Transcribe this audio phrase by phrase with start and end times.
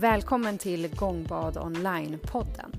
[0.00, 2.72] Välkommen till Gångbad Online-podden.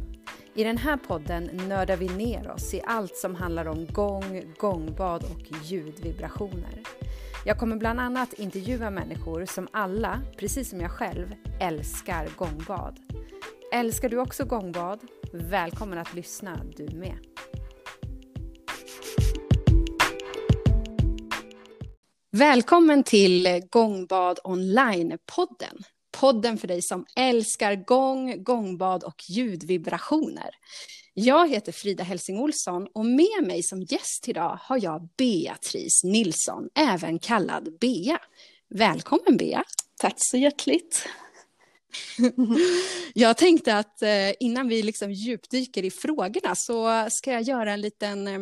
[0.54, 5.24] I den här podden nördar vi ner oss i allt som handlar om gång, gångbad
[5.24, 6.82] och ljudvibrationer.
[7.46, 13.00] Jag kommer bland annat intervjua människor som alla, precis som jag själv, älskar gångbad.
[13.74, 15.00] Älskar du också gångbad?
[15.34, 17.18] Välkommen att lyssna du med.
[22.32, 25.84] Välkommen till Gångbad Online-podden.
[26.20, 30.50] Podden för dig som älskar gång, gångbad och ljudvibrationer.
[31.14, 36.70] Jag heter Frida Helsing Olsson och med mig som gäst idag har jag Beatrice Nilsson,
[36.76, 38.20] även kallad Bea.
[38.70, 39.64] Välkommen Bea!
[40.00, 41.08] Tack så hjärtligt!
[43.14, 47.82] jag tänkte att eh, innan vi liksom djupdyker i frågorna så ska jag göra en
[47.82, 48.42] liten eh,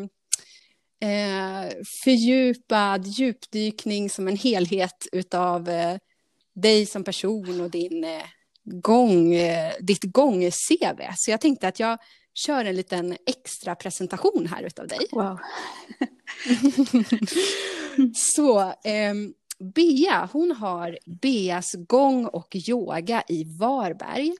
[1.09, 1.71] eh,
[2.03, 5.98] fördjupad djupdykning som en helhet utav eh,
[6.55, 8.21] dig som person och din eh,
[8.63, 11.01] gång, eh, ditt gång-CV.
[11.15, 11.97] Så jag tänkte att jag
[12.34, 15.07] kör en liten extra presentation här utav dig.
[15.12, 15.39] Wow.
[18.15, 19.13] så eh,
[19.59, 24.34] Bea, hon har Beas gång och yoga i Varberg.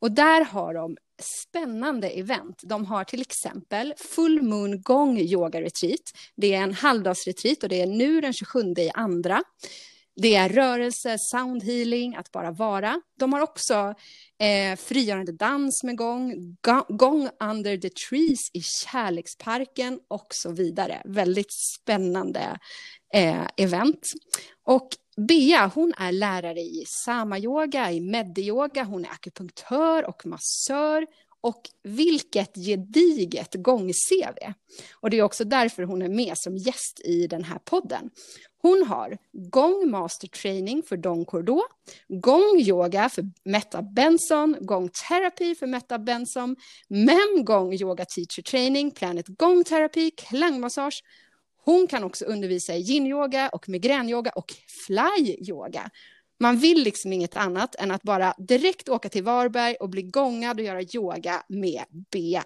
[0.00, 0.96] Och där har de
[1.42, 2.62] spännande event.
[2.62, 6.00] De har till exempel Full Moon Gong Yoga Retreat.
[6.36, 9.42] Det är en halvdagsretreat och det är nu den 27 i andra.
[10.16, 13.00] Det är rörelse, sound healing, att bara vara.
[13.18, 13.94] De har också
[14.38, 16.56] eh, frigörande dans med gång,
[16.88, 21.02] gång under the trees i Kärleksparken och så vidare.
[21.04, 22.58] Väldigt spännande
[23.14, 24.06] eh, event.
[24.64, 24.88] Och
[25.28, 31.06] Bea, hon är lärare i samayoga, i mediyoga, hon är akupunktör och massör
[31.40, 34.52] och vilket gediget gång-CV.
[34.94, 38.10] Och det är också därför hon är med som gäst i den här podden.
[38.62, 41.62] Hon har gång master training för Don Cordo,
[42.08, 46.56] gång yoga för Metta Benson, gång terapi för Metta Benson,
[46.88, 51.02] mem gång yoga teacher training, planet gång terapi, klangmassage.
[51.64, 54.54] Hon kan också undervisa i yin-yoga och migränyoga och
[54.86, 55.90] fly-yoga.
[56.40, 60.58] Man vill liksom inget annat än att bara direkt åka till Varberg och bli gångad
[60.58, 62.44] och göra yoga med Bea.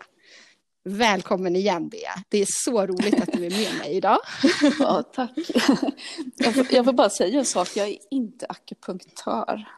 [0.87, 2.11] Välkommen igen, Bea.
[2.29, 4.19] Det är så roligt att du är med mig idag.
[4.79, 5.31] Ja, tack.
[6.37, 9.69] Jag får, jag får bara säga en sak, jag är inte akupunktör.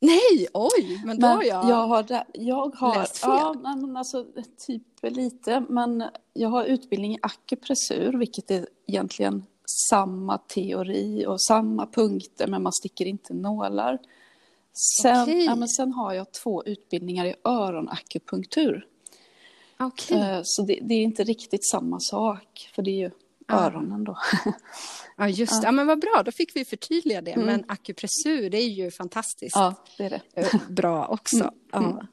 [0.00, 3.30] Nej, oj, men då men har jag, jag har, jag har läst fel.
[3.30, 4.26] Ja, men alltså,
[4.66, 9.44] typ lite, men jag har utbildning i akupressur, vilket är egentligen
[9.90, 13.98] samma teori och samma punkter, men man sticker inte nålar.
[15.02, 15.44] Sen, Okej.
[15.44, 18.86] ja, men sen har jag två utbildningar i öronakupunktur.
[19.80, 20.18] Okej.
[20.18, 23.10] Eh, Så det, det är inte riktigt samma sak, för det är ju
[23.52, 23.66] Ah.
[23.66, 24.18] öronen då.
[25.16, 25.66] Ja, just det.
[25.66, 27.32] Ja, men vad bra, då fick vi förtydliga det.
[27.32, 27.46] Mm.
[27.46, 30.20] Men akupressur, det är ju fantastiskt Ja, det är det.
[30.34, 31.50] eh, bra också.
[31.74, 32.06] Mm, Ja.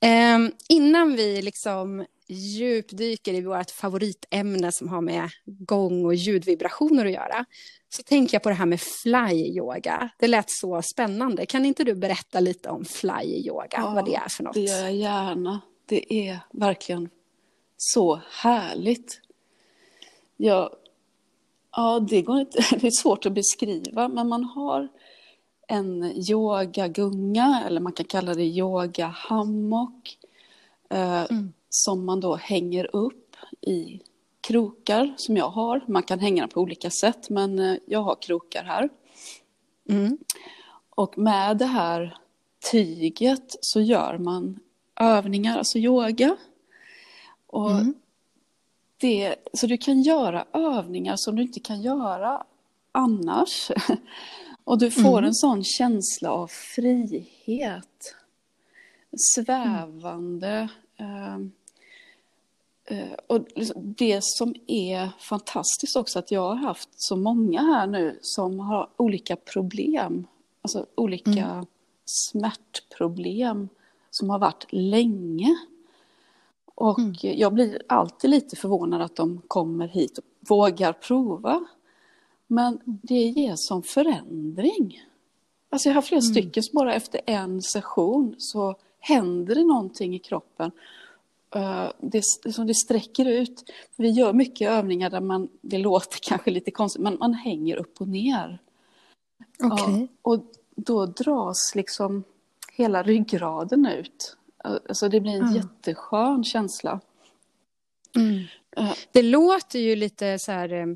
[0.00, 7.12] Ehm, innan vi liksom djupdyker i vårt favoritämne som har med gång och ljudvibrationer att
[7.12, 7.44] göra,
[7.88, 10.10] så tänker jag på det här med fly-yoga.
[10.18, 11.46] Det lät så spännande.
[11.46, 14.54] Kan inte du berätta lite om fly-yoga, Ja, vad det är för något?
[14.54, 15.60] Det gör jag gärna.
[15.90, 17.08] Det är verkligen
[17.76, 19.20] så härligt.
[20.36, 20.70] Jag,
[21.76, 24.88] ja, det, går inte, det är svårt att beskriva, men man har
[25.66, 30.18] en yogagunga, eller man kan kalla det yogahammock,
[30.90, 31.52] eh, Mm.
[31.68, 34.00] som man då hänger upp i
[34.40, 35.84] krokar som jag har.
[35.88, 38.88] Man kan hänga dem på olika sätt, men eh, jag har krokar här.
[39.88, 40.18] Mm.
[40.90, 42.18] Och med det här
[42.72, 44.60] tyget så gör man
[45.00, 46.36] övningar, alltså yoga.
[47.46, 47.94] Och Mm.
[48.96, 52.44] det, så du kan göra övningar som du inte kan göra
[52.92, 53.70] annars.
[54.64, 55.24] Och du får Mm.
[55.24, 58.14] en sån känsla av frihet.
[59.16, 60.68] Svävande.
[60.96, 61.38] eh,
[63.26, 68.18] och liksom det som är fantastiskt också att jag har haft så många här nu
[68.22, 70.26] som har olika problem.
[70.62, 71.66] Alltså olika
[72.04, 73.68] smärtproblem
[74.10, 75.56] som har varit länge.
[76.74, 77.14] Och Mm.
[77.20, 81.64] jag blir alltid lite förvånad att de kommer hit och vågar prova.
[82.46, 85.02] Men det ger som förändring.
[85.70, 86.30] Alltså jag har flera Mm.
[86.32, 90.70] stycken som bara efter en session så händer det någonting i kroppen.
[91.54, 93.70] Eh, Det, liksom det sträcker ut.
[93.96, 98.00] Vi gör mycket övningar där man, det låter kanske lite konstigt, men man hänger upp
[98.00, 98.58] och ner.
[99.62, 100.00] Okej.
[100.00, 100.40] Ja, och
[100.76, 102.24] då dras liksom
[102.80, 104.36] hela ryggraden ut.
[104.64, 105.56] Alltså det blir en Ja.
[105.56, 107.00] jätteskön känsla.
[108.16, 108.44] Mm.
[108.76, 110.86] Eh, Det låter ju lite så här eh,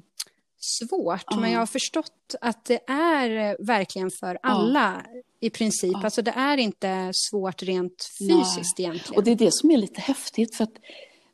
[0.58, 1.36] svårt, Ja.
[1.40, 5.02] men jag har förstått att det är eh, verkligen för alla
[5.40, 5.92] i princip.
[5.92, 6.04] Ja.
[6.04, 8.86] Alltså det är inte svårt rent fysiskt Nej.
[8.86, 9.16] egentligen.
[9.18, 10.74] Och det är det som är lite häftigt för att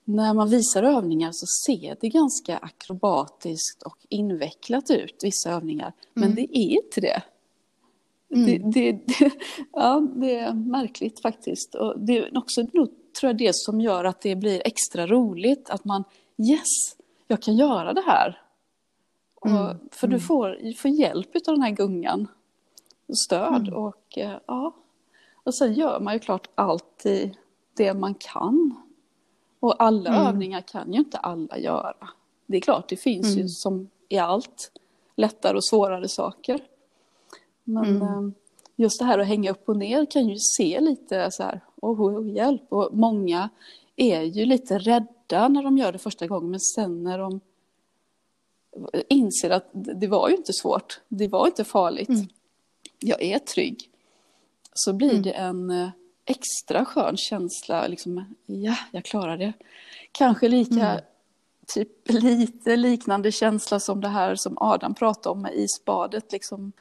[0.05, 5.93] när man visar övningar så ser det ganska akrobatiskt och invecklat ut, vissa övningar.
[6.15, 6.35] Men mm.
[6.35, 7.23] det är inte det.
[8.35, 8.47] Mm.
[8.47, 9.33] Det, det, det,
[9.73, 11.75] ja, det är märkligt faktiskt.
[11.75, 12.89] Och det är också nog,
[13.21, 15.71] tror jag, det som gör att det blir extra roligt.
[15.71, 16.05] Att man,
[16.39, 16.97] yes,
[17.27, 18.43] jag kan göra det här.
[19.47, 19.57] Mm.
[19.57, 20.21] Och, för du mm.
[20.21, 22.29] får, får hjälp av den här gungan.
[23.27, 23.75] Stöd mm.
[23.75, 24.75] och eh, ja.
[25.35, 27.37] Och sen gör man ju klart alltid
[27.77, 28.75] det man kan.
[29.61, 30.27] Och alla mm.
[30.27, 32.09] övningar kan ju inte alla göra.
[32.47, 33.39] Det är klart, det finns mm.
[33.39, 34.73] ju som i allt
[35.17, 36.61] lättare och svårare saker.
[37.73, 38.03] Men mm.
[38.03, 38.35] Ehm,
[38.77, 42.03] just det här att hänga upp och ner kan ju se lite så här, oh,
[42.03, 42.73] oh, hjälp.
[42.73, 43.49] Och många
[43.97, 47.41] är ju lite rädda när de gör det första gången, men sen när de
[49.09, 52.27] inser att det var ju inte svårt, det var inte farligt, mm.
[52.99, 53.91] jag är trygg,
[54.75, 55.23] så blir mm.
[55.23, 55.89] det en eh,
[56.25, 59.53] extra skön känsla, liksom, ja, jag klarar det.
[60.13, 61.05] Kanske lika, mm.
[61.67, 66.73] typ lite liknande känsla som det här som Adam pratade om med isbadet, liksom.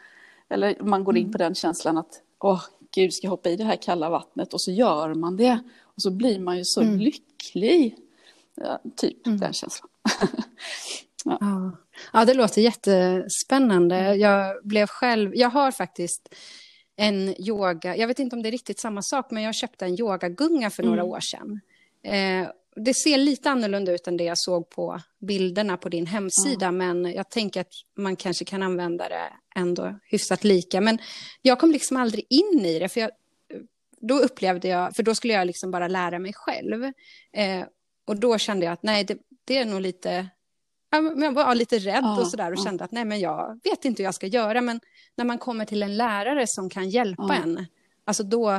[0.50, 1.32] Eller man går in mm.
[1.32, 2.64] på den känslan att, åh,
[2.96, 4.54] gud, ska jag hoppa i det här kalla vattnet?
[4.54, 5.60] Och så gör man det.
[5.82, 7.00] Och så blir man ju så mm.
[7.00, 7.96] lycklig.
[8.56, 9.40] Ja, typ mm.
[9.40, 9.90] den känslan.
[11.26, 11.38] ja.
[11.40, 11.72] ja.
[12.14, 13.96] ja, det låter jättespännande.
[13.96, 14.20] Mm.
[14.20, 16.36] Jag blev själv, jag har faktiskt
[16.96, 20.00] en yoga, jag vet inte om det är riktigt samma sak, men jag köpte en
[20.00, 21.12] yogagunga för några mm.
[21.12, 21.60] år sedan.
[22.04, 22.48] Eh,
[22.80, 27.02] det ser lite annorlunda ut än det jag såg på bilderna på din hemsida, mm.
[27.02, 30.82] men jag tänker att man kanske kan använda det ändå hyfsat lika.
[30.82, 30.98] Men
[31.42, 33.12] jag kom liksom aldrig in i det, för jag,
[34.00, 36.84] då upplevde jag, för då skulle jag liksom bara lära mig själv.
[37.32, 37.66] Eh,
[38.06, 40.30] och då kände jag att nej, det, det är nog lite
[40.92, 42.64] jag var lite rädd ja, och sådär och ja.
[42.64, 44.62] kände att nej men jag vet inte hur jag ska göra.
[44.62, 44.80] Men
[45.16, 47.36] när man kommer till en lärare som kan hjälpa ja.
[47.36, 47.66] en,
[48.06, 48.50] alltså då,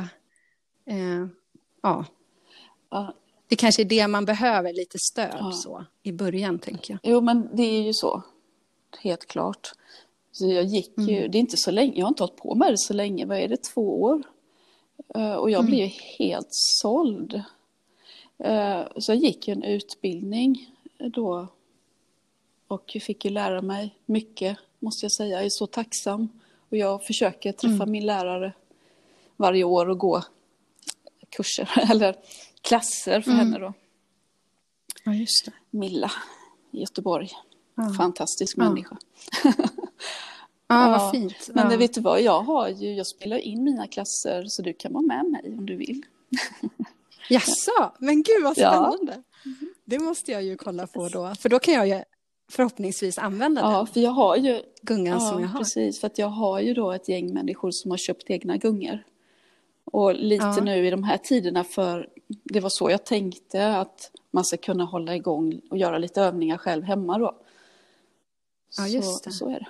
[0.85, 1.27] eh,
[1.81, 2.05] ja.
[3.51, 6.99] Det kanske är det man behöver, lite stöd så i början tänker jag.
[7.03, 8.23] Jo men det är ju så,
[8.99, 9.71] helt klart.
[10.31, 11.31] Så jag gick ju, mm.
[11.31, 13.37] det är inte så länge, jag har inte hållit på med det så länge, vad
[13.37, 14.23] är det, två år?
[15.17, 15.71] Uh, och jag mm.
[15.71, 15.89] blev
[16.19, 17.33] helt såld.
[18.45, 21.47] Uh, så jag gick en utbildning då
[22.67, 25.35] och fick ju lära mig mycket, måste jag säga.
[25.35, 26.29] Jag är så tacksam.
[26.69, 27.91] Och jag försöker träffa mm.
[27.91, 28.53] min lärare
[29.37, 30.23] varje år och gå
[31.29, 32.15] kurser eller
[32.61, 33.45] klasser för mm.
[33.45, 33.73] henne då.
[35.03, 35.51] Ja, just det.
[35.69, 36.11] Milla
[36.71, 37.29] i Göteborg.
[37.75, 37.93] Ja.
[37.97, 38.63] Fantastisk ja.
[38.63, 38.97] människa.
[40.71, 41.49] Ja, vad fint.
[41.53, 41.77] Men ja.
[41.77, 45.03] vet du vad, jag har ju, jag spelar in mina klasser så du kan vara
[45.03, 46.01] med mig om du vill.
[47.29, 49.23] Jaså, men gud vad spännande.
[49.43, 49.51] Ja.
[49.85, 52.03] Det måste jag ju kolla på då, för då kan jag ju
[52.51, 53.71] förhoppningsvis använda den.
[53.71, 55.59] Ja, för jag har ju gungan ja, som jag har.
[55.59, 59.03] Precis, för att jag har ju då ett gäng människor som har köpt egna gungor.
[59.85, 60.63] Och lite ja.
[60.63, 62.09] nu i de här tiderna för
[62.43, 66.57] det var så jag tänkte att man ska kunna hålla igång och göra lite övningar
[66.57, 67.35] själv hemma då.
[68.77, 69.31] Ja, just det.
[69.31, 69.67] Så, så är det.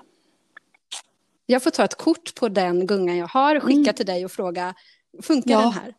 [1.46, 3.94] Jag får ta ett kort på den gungan jag har, skicka mm.
[3.94, 4.76] till dig och fråga,
[5.22, 5.62] funkar ja.
[5.62, 5.96] den här?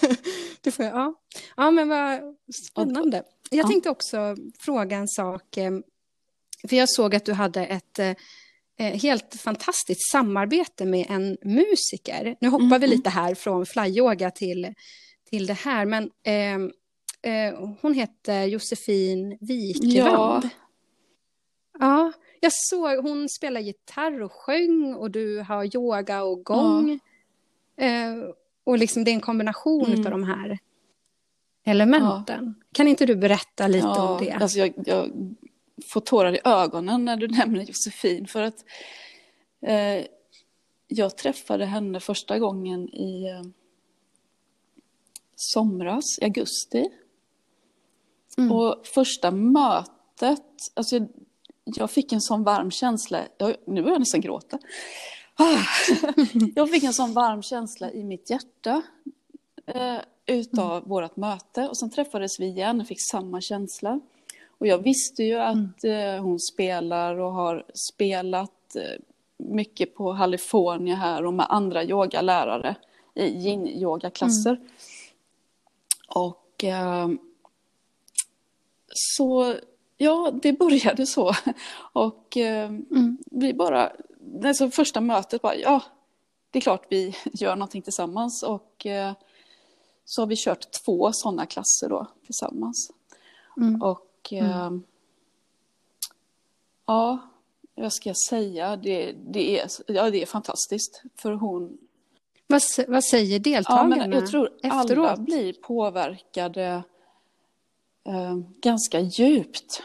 [0.60, 1.14] det får jag, ja.
[1.56, 2.20] ja, men vad
[2.68, 3.22] spännande.
[3.50, 3.68] Jag ja.
[3.68, 5.56] tänkte också fråga en sak.
[5.56, 5.72] Eh,
[6.68, 8.14] för jag såg att du hade ett eh,
[8.78, 12.36] eh, helt fantastiskt samarbete med en musiker.
[12.40, 12.80] Nu hoppar mm.
[12.80, 14.74] vi lite här från flyyoga till,
[15.30, 16.54] till det här, men eh,
[17.32, 19.94] eh, hon heter Josefin Wiklund.
[19.94, 20.42] Ja.
[21.78, 27.00] ja, jag såg, hon spelar gitarr och sjöng och du har yoga och gång.
[27.76, 27.84] Ja.
[27.84, 28.14] Eh,
[28.64, 30.06] och liksom det är en kombination mm.
[30.06, 30.58] av de här
[31.64, 32.54] elementen.
[32.58, 32.66] Ja.
[32.72, 34.32] Kan inte du berätta lite om det?
[34.32, 35.10] Alltså jag, jag
[35.84, 38.26] får tårar i ögonen när du nämner Josefin.
[38.26, 38.64] För att
[39.66, 40.06] eh,
[40.88, 43.42] jag träffade henne första gången i eh,
[45.36, 46.90] somras, i augusti.
[48.38, 48.52] Mm.
[48.52, 50.42] Och första mötet,
[50.74, 51.08] alltså jag,
[51.64, 54.58] jag, fick en sån varm känsla, jag, nu börjar jag nästan gråta.
[55.36, 55.58] Ah,
[56.54, 58.82] jag fick en sån varm känsla i mitt hjärta
[59.66, 60.88] eh, utav mm.
[60.88, 61.68] vårt möte.
[61.68, 64.00] Och sen träffades vi igen och fick samma känsla.
[64.58, 66.16] Och jag visste ju att mm.
[66.16, 69.02] Eh, hon spelar och har spelat eh,
[69.36, 72.76] mycket på California här och med andra yogalärare
[73.14, 74.50] i yin-yogaklasser.
[74.50, 74.68] Mm.
[76.16, 77.08] Och eh,
[78.88, 79.54] så,
[79.96, 81.32] ja, det började så.
[81.92, 83.18] Och eh, mm.
[83.30, 83.92] vi bara,
[84.44, 85.82] alltså första mötet bara, ja,
[86.50, 88.42] det är klart vi gör någonting tillsammans.
[88.42, 89.12] Och eh,
[90.04, 92.90] så har vi kört två sådana klasser då tillsammans.
[93.56, 93.82] Mm.
[93.82, 94.50] Och mm.
[94.50, 94.80] Eh,
[96.86, 97.18] ja,
[97.74, 98.76] vad ska jag säga?
[98.76, 101.02] Det, det, är, ja, det är fantastiskt.
[101.16, 101.78] För hon...
[102.46, 105.08] Vad, vad säger deltagarna ja, men Jag tror efteråt?
[105.08, 106.82] alla blir påverkade
[108.04, 109.82] eh, ganska djupt.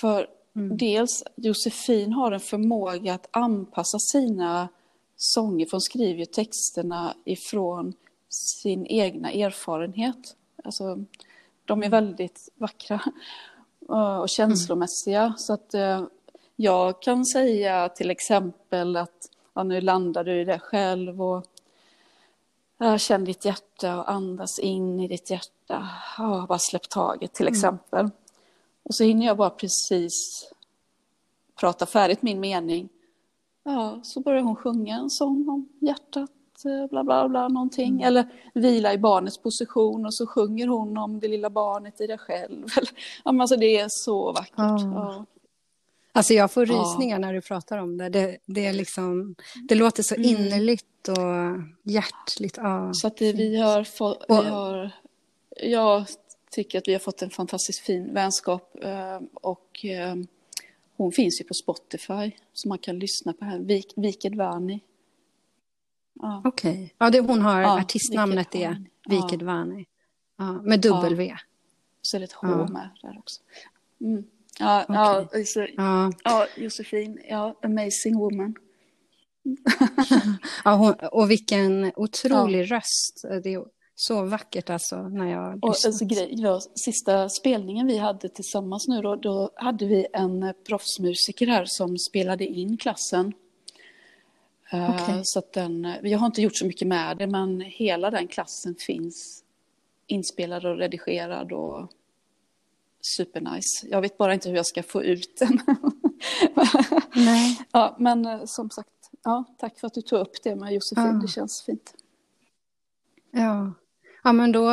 [0.00, 0.76] För mm.
[0.76, 4.68] dels Josefin har en förmåga att anpassa sina
[5.16, 7.94] sånger, för hon skriver ju texterna ifrån
[8.28, 10.36] sin egna erfarenhet.
[10.64, 11.04] Alltså,
[11.64, 13.00] de är väldigt vackra
[13.88, 15.22] eh, och känslomässiga.
[15.22, 15.38] Mm.
[15.38, 16.04] Så att eh,
[16.56, 21.46] jag kan säga till exempel att ja, nu landar du i det själv och
[22.78, 25.88] ja, känn ditt hjärta och andas in i ditt hjärta.
[26.18, 27.52] Ja, bara släpp taget till mm.
[27.52, 28.10] exempel.
[28.82, 30.12] Och så hinner jag bara precis
[31.60, 32.88] prata färdigt min mening.
[33.64, 36.30] Ja, så börjar hon sjunga en sång om hjärtat,
[36.64, 37.88] eh, bla bla bla någonting.
[37.88, 38.04] Mm.
[38.04, 42.18] Eller vila i barnets position och så sjunger hon om det lilla barnet i dig
[42.18, 42.66] själv.
[43.24, 44.58] Ja, men alltså det är så vackert.
[44.58, 44.92] Oh.
[44.94, 45.24] Ja.
[46.16, 47.26] Alltså jag får rysningar ja.
[47.26, 48.08] när du pratar om det.
[48.08, 49.34] Det, det, är liksom,
[49.68, 50.28] det låter så mm.
[50.28, 52.56] innerligt och hjärtligt.
[52.56, 52.90] Ja.
[52.94, 54.90] Så att det, vi har fått, vi har,
[55.62, 56.06] jag
[56.50, 60.14] tycker att vi har fått en fantastiskt fin vänskap eh, och eh,
[60.96, 64.80] hon finns ju på Spotify så man kan lyssna på henne, Vik, Viked Vani.
[66.14, 66.42] Ja.
[66.44, 66.88] Okej, okay.
[66.98, 69.46] ja, det, hon har ja, artistnamnet är Viked ja.
[69.46, 69.86] Vani.
[70.36, 71.24] Ja, med W.
[71.24, 71.38] Ja.
[72.02, 73.40] Så är det ett H med där också.
[74.00, 74.24] Mm.
[74.58, 75.40] Ja, okay.
[75.40, 76.12] ja, så, ja.
[76.24, 78.54] ja, Josefin, ja, amazing woman.
[80.64, 82.76] ja, hon, och vilken otrolig ja.
[82.76, 83.24] röst.
[83.42, 88.28] Det är så vackert alltså när jag och, alltså, grej, var, Sista spelningen vi hade
[88.28, 93.32] tillsammans nu då, då hade vi en proffsmusiker här som spelade in klassen.
[94.72, 95.14] Eh, okay.
[95.14, 98.74] Uh, så den, jag har inte gjort så mycket med det men hela den klassen
[98.78, 99.44] finns
[100.06, 101.90] inspelad och redigerad och
[103.16, 103.86] supernice.
[103.90, 105.60] Jag vet bara inte hur jag ska få ut den.
[107.14, 107.60] Nej.
[107.72, 108.90] ja, men eh, som sagt,
[109.24, 111.04] ja, tack för att du tog upp det med Josefin.
[111.04, 111.12] Ja.
[111.12, 111.94] Det känns fint.
[113.30, 113.72] Ja.
[114.24, 114.70] ja, men då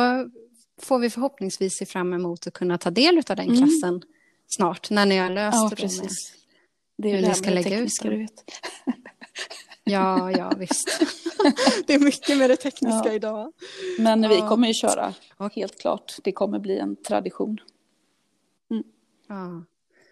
[0.82, 3.56] får vi förhoppningsvis se fram emot att kunna ta del av den mm.
[3.56, 4.02] klassen mm.
[4.46, 6.32] snart när ni har löst ja, precis.
[6.32, 7.02] det.
[7.02, 8.08] Det är hur ni ska lägga ut det.
[8.08, 8.44] Du vet.
[9.86, 11.02] Ja, ja visst.
[11.86, 13.12] det är mycket med det tekniska ja.
[13.12, 13.52] idag.
[13.98, 15.14] Men vi kommer ju köra,
[15.54, 16.16] helt klart.
[16.24, 17.58] Det kommer bli en tradition.
[19.28, 19.64] Ja.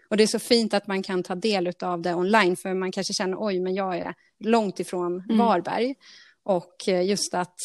[0.09, 2.93] Och det är så fint att man kan ta del av det online, för man
[2.93, 5.39] kanske känner oj, men jag är långt ifrån mm.
[5.39, 5.95] Varberg.
[6.43, 7.57] Och eh, just att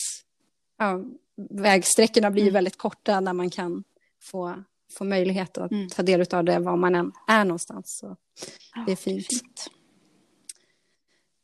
[0.77, 1.04] ja,
[1.50, 2.54] vägsträckorna blir mm.
[2.54, 3.84] väldigt korta när man kan
[4.24, 4.63] få,
[4.98, 5.89] få möjlighet att mm.
[5.89, 7.98] ta del av det var man än är någonstans.
[8.00, 8.16] Så
[8.86, 9.27] det är fint.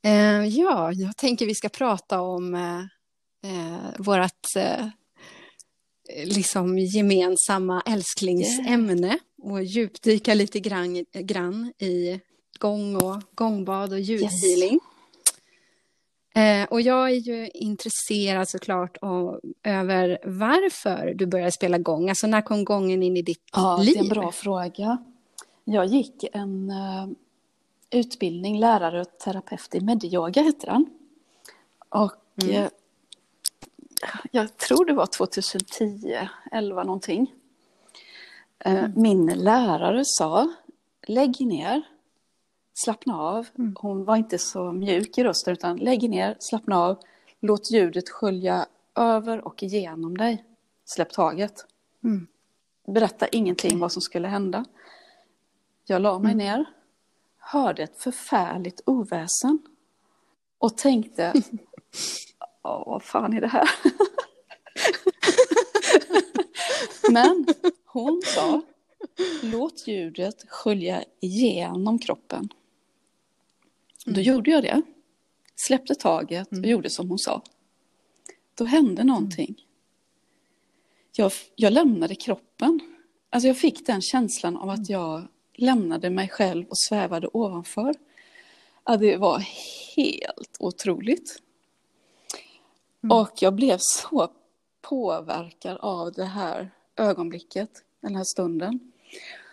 [0.04, 2.80] Eh, ja, jag tänker vi ska prata om eh,
[3.52, 4.88] eh vårt eh,
[6.26, 9.08] liksom gemensamma älsklingsämne.
[9.08, 12.20] Yeah och djupdyka lite grann, grann i
[12.60, 14.74] gång och gångbad och ljudhealing.
[14.74, 14.82] Yes.
[16.36, 22.10] Eh, och jag är ju intresserad såklart av, över varför du började spela gång.
[22.10, 23.94] Alltså när kom gången in i ditt ja, liv?
[23.94, 24.98] Det är en bra fråga.
[25.64, 27.10] Jag gick en uh,
[27.92, 30.86] utbildning, lärare och terapeut i medyoga heter den.
[31.90, 32.70] Och mm.
[34.32, 37.34] Jag tror det var 2010, 11 någonting.
[38.60, 38.92] Eh, mm.
[38.96, 40.54] Min lärare sa,
[41.08, 41.82] lägg ner,
[42.74, 43.48] slappna av.
[43.58, 43.76] Mm.
[43.80, 46.98] Hon var inte så mjuk i rösten utan lägg ner, slappna av,
[47.40, 50.44] låt ljudet skölja över och igenom dig.
[50.86, 51.66] Släpp taget.
[52.04, 52.28] Mm.
[52.88, 54.66] Berätta ingenting vad som skulle hända.
[55.86, 56.46] Jag la mig mm.
[56.46, 56.66] ner,
[57.38, 59.60] hörde ett förfärligt oväsen
[60.58, 61.34] och tänkte,
[62.64, 63.70] vad fan är det här?
[67.12, 67.46] Men
[67.86, 68.62] hon sa,
[69.42, 72.50] låt ljudet skölja igenom kroppen.
[74.06, 74.24] Då mm.
[74.24, 74.82] gjorde jag det.
[75.56, 76.70] Släppte taget och mm.
[76.70, 77.42] gjorde som hon sa.
[78.56, 79.48] Då hände någonting.
[79.48, 79.60] Mm.
[81.16, 82.80] Jag, jag lämnade kroppen.
[83.30, 85.02] Alltså jag fick den känslan av att mm.
[85.02, 87.96] jag lämnade mig själv och svävade ovanför.
[88.86, 89.44] Ja, det var
[89.96, 91.44] helt otroligt.
[93.04, 93.18] Mm.
[93.18, 94.30] Och jag blev så
[94.82, 97.70] påverkad av det här ögonblicket,
[98.02, 98.80] den här stunden.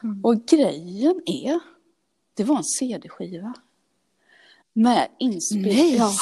[0.02, 0.24] Mm.
[0.24, 1.60] Och grejen är,
[2.34, 3.54] det var en CD-skiva.
[4.72, 6.12] Med, inspel Nej, ja,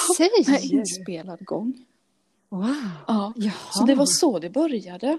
[0.48, 1.84] med inspelad gång.
[2.48, 2.74] Wow.
[3.06, 3.32] Ja.
[3.72, 5.18] Så det var så det började.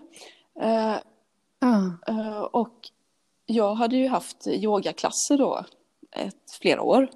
[0.61, 0.97] Uh,
[2.09, 2.89] uh, och
[3.45, 5.65] jag hade ju haft yogaklasser då
[6.11, 7.09] ett, flera år.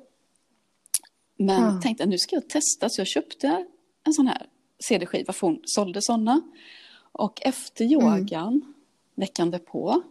[1.37, 1.81] Men uh.
[1.81, 3.65] tänkte nu ska jag testa så jag köpte
[4.03, 4.47] en sån här
[4.89, 6.41] CD-skiva för hon sålde sådana.
[7.11, 7.93] Och efter mm.
[7.93, 8.73] yogan, mm.
[9.15, 10.01] veckan därpå,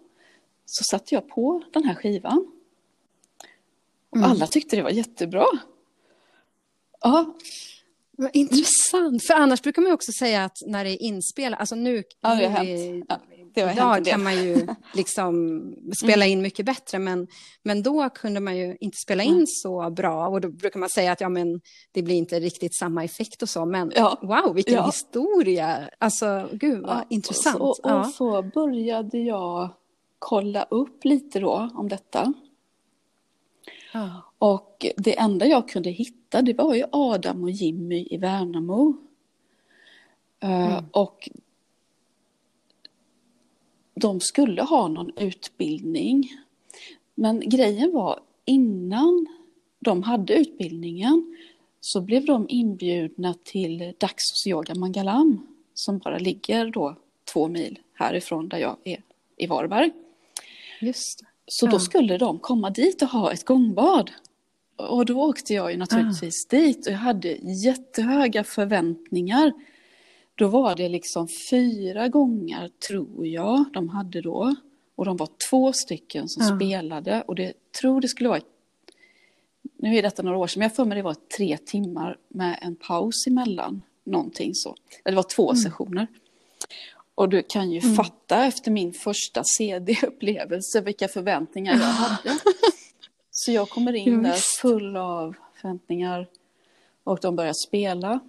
[0.66, 2.52] så satte jag på den här skivan.
[4.10, 4.30] Och mm.
[4.30, 5.46] alla tyckte det var jättebra.
[7.00, 7.34] Ja.
[8.16, 12.02] Vad intressant, för annars brukar man också säga att när det är inspelat, alltså nu,
[12.20, 13.06] Ja, det nu hänt.
[13.08, 13.20] Ja,
[13.56, 15.62] idag kan man ju liksom
[16.02, 17.26] spela in mycket bättre, men,
[17.62, 19.44] men då kunde man ju inte spela in Mm.
[19.46, 21.60] så bra och då brukar man säga att ja, men
[21.92, 24.18] det blir inte riktigt samma effekt och så, men Ja.
[24.22, 24.86] wow, vilken Ja.
[24.86, 25.90] historia!
[25.98, 27.60] Alltså, gud vad Ja, intressant.
[27.60, 28.00] Och, och, ja.
[28.00, 29.68] och så började jag
[30.18, 32.32] kolla upp lite då om detta.
[34.38, 38.94] Och det enda jag kunde hitta det var ju Adam och Jimmy i Värnamo.
[40.40, 40.84] Eh, Mm.
[40.92, 41.28] Och
[43.94, 46.28] de skulle ha någon utbildning.
[47.14, 49.26] Men grejen var innan
[49.80, 51.36] de hade utbildningen
[51.80, 56.96] så blev de inbjudna till Daxos Yoga Mangalam som bara ligger då
[57.32, 59.02] två mil härifrån där jag är
[59.36, 59.90] i Varberg.
[60.80, 61.24] Just.
[61.46, 61.70] Så Ja.
[61.70, 64.10] då skulle de komma dit och ha ett gångbad.
[64.76, 69.52] Och då åkte jag ju naturligtvis dit och jag hade jättehöga förväntningar.
[70.34, 74.54] Då var det liksom fyra gånger, tror jag, de hade då.
[74.94, 76.56] Och de var två stycken som Ja.
[76.56, 78.40] spelade och det tror det skulle vara,
[79.78, 82.58] nu är detta några år sedan, men jag för mig det var tre timmar med
[82.62, 83.82] en paus emellan.
[84.04, 84.74] Någonting så.
[85.04, 86.06] Det var två sessioner.
[87.14, 87.94] Och du kan ju Mm.
[87.94, 92.38] fatta efter min första CD-upplevelse vilka förväntningar jag hade.
[93.30, 96.26] Så jag kommer in där full av förväntningar
[97.04, 98.20] och de börjar spela.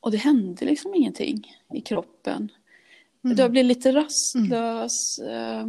[0.00, 2.52] Och det hände liksom ingenting i kroppen.
[3.36, 5.18] Jag blev lite rastlös.
[5.18, 5.66] eh,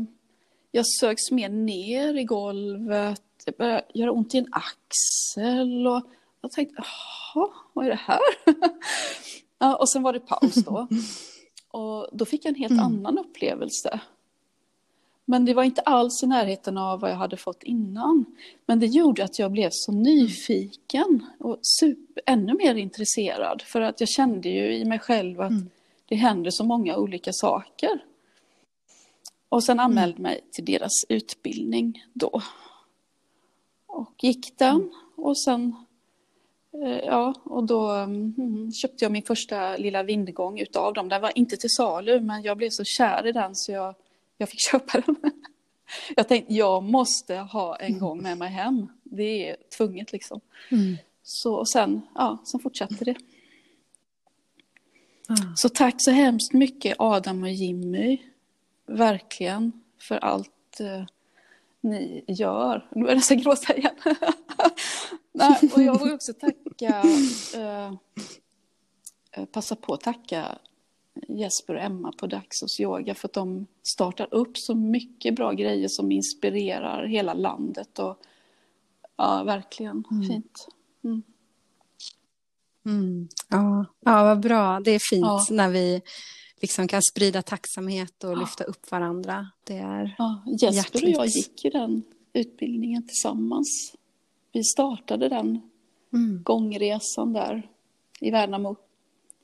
[0.72, 3.22] Jag sögs mer ner i golvet.
[3.46, 5.88] Det började göra ont i en axel.
[5.88, 6.02] Och
[6.42, 8.20] jag tänkte, jaha, vad är det här?
[9.60, 10.88] ja, och sen var det paus då.
[11.72, 14.00] Och då fick jag en helt annan upplevelse.
[15.30, 18.26] Men det var inte alls i närheten av vad jag hade fått innan.
[18.66, 23.62] Men det gjorde att jag blev så nyfiken och super, ännu mer intresserad.
[23.62, 25.52] För att jag kände ju i mig själv att
[26.06, 28.04] det händer så många olika saker.
[29.50, 32.42] Och sen anmälde mig till deras utbildning då.
[33.88, 35.76] Och gick den och sen
[36.74, 41.10] eh, Ja, och då mm, köpte jag min första lilla vindgång utav dem.
[41.10, 43.96] Den var inte till salu, men jag blev så kär i den så jag,
[44.40, 45.16] jag fick köpa den.
[46.16, 48.88] Jag tänkte, jag måste ha en gång med mig hem.
[49.04, 50.42] Det är tvunget liksom.
[50.70, 50.98] Mm.
[51.24, 53.16] Så och sen, ja, sen fortsatte det.
[55.28, 55.36] Ja.
[55.56, 58.18] Så tack så hemskt mycket Adam och Jimmy.
[58.86, 59.72] Verkligen
[60.02, 61.04] för allt eh,
[61.82, 62.90] ni gör.
[62.92, 63.96] Nu är jag nästan gråta igen.
[65.32, 67.04] Nej, och jag vill också tacka,
[67.56, 67.94] eh,
[69.32, 70.58] eh, passa på att tacka
[71.28, 75.88] Jesper och Emma på Daxos Yoga för att de startar upp så mycket bra grejer
[75.88, 78.00] som inspirerar hela landet.
[78.00, 78.18] Och,
[79.16, 80.68] ja, verkligen fint.
[82.86, 83.28] Mm.
[83.50, 83.86] Ja.
[84.06, 84.80] ja, vad bra.
[84.80, 85.46] Det är fint Ja.
[85.52, 86.02] när vi
[86.62, 89.48] liksom kan sprida tacksamhet och lyfta upp varandra.
[89.64, 90.16] Det är...
[90.18, 91.36] Ja, Jesper och jag Hjärtligt.
[91.36, 92.04] gick ju den
[92.34, 93.96] utbildningen tillsammans.
[94.52, 95.62] Vi startade den
[96.14, 96.44] Mm.
[96.44, 97.70] gångresan där
[98.22, 98.76] i Värnamo.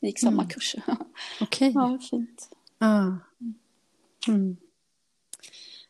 [0.06, 0.76] Gick samma kurs.
[1.42, 1.72] Okej.
[1.76, 2.50] ja, fint.
[2.80, 3.18] Ja.
[4.28, 4.58] Mm.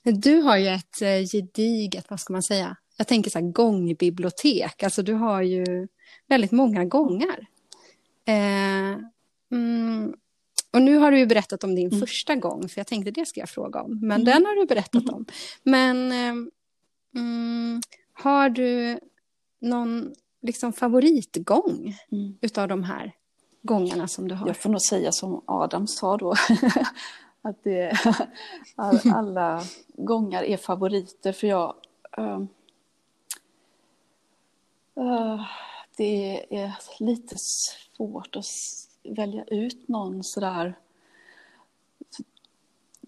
[0.04, 2.78] Du har ju ett eh, gediget, vad ska man säga?
[2.97, 4.84] Jag tänker så här gångbibliotek.
[4.84, 5.88] Alltså du har ju
[6.28, 7.47] väldigt många gångar.
[8.25, 8.97] Eh,
[9.51, 10.13] mm,
[10.71, 13.39] och nu har du ju berättat om din första gång, för jag tänkte det ska
[13.39, 13.99] jag fråga om.
[14.01, 15.25] Men den har du berättat om.
[15.63, 16.49] Men eh,
[17.15, 17.82] mm,
[18.13, 18.99] har du
[19.62, 22.38] någon liksom favoritgång Mm.
[22.41, 23.12] utav de här
[23.65, 24.47] gångarna som du har?
[24.47, 26.34] Jag får nog säga som Adam sa då.
[27.41, 27.99] att det,
[28.75, 31.75] all, alla gångar är favoriter för jag...
[32.17, 32.47] ehm,
[34.95, 35.45] eh,
[35.97, 38.45] det är lite svårt att
[39.04, 40.75] välja ut någon sådär.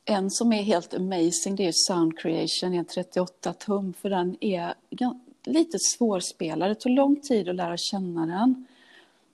[0.06, 4.38] En som är helt amazing det är Sound Creation i en 38 tum för den
[4.43, 4.74] är
[5.43, 6.70] lite svårspelad.
[6.70, 8.65] Det tog lång tid att lära känna den.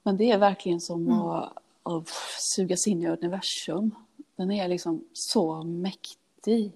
[0.03, 3.95] Men det är verkligen som att, att sugas in i universum.
[4.35, 6.71] Den är liksom så mäktig.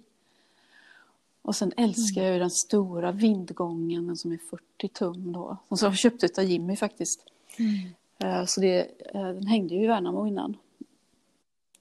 [1.41, 5.57] Och sen älskar jag ju den stora vindgången, den som är 40 tum då.
[5.69, 7.23] Som jag köpte av Jimmy faktiskt.
[8.23, 8.79] Eh, Så det,
[9.13, 10.57] eh, den hängde ju i Värnamo innan.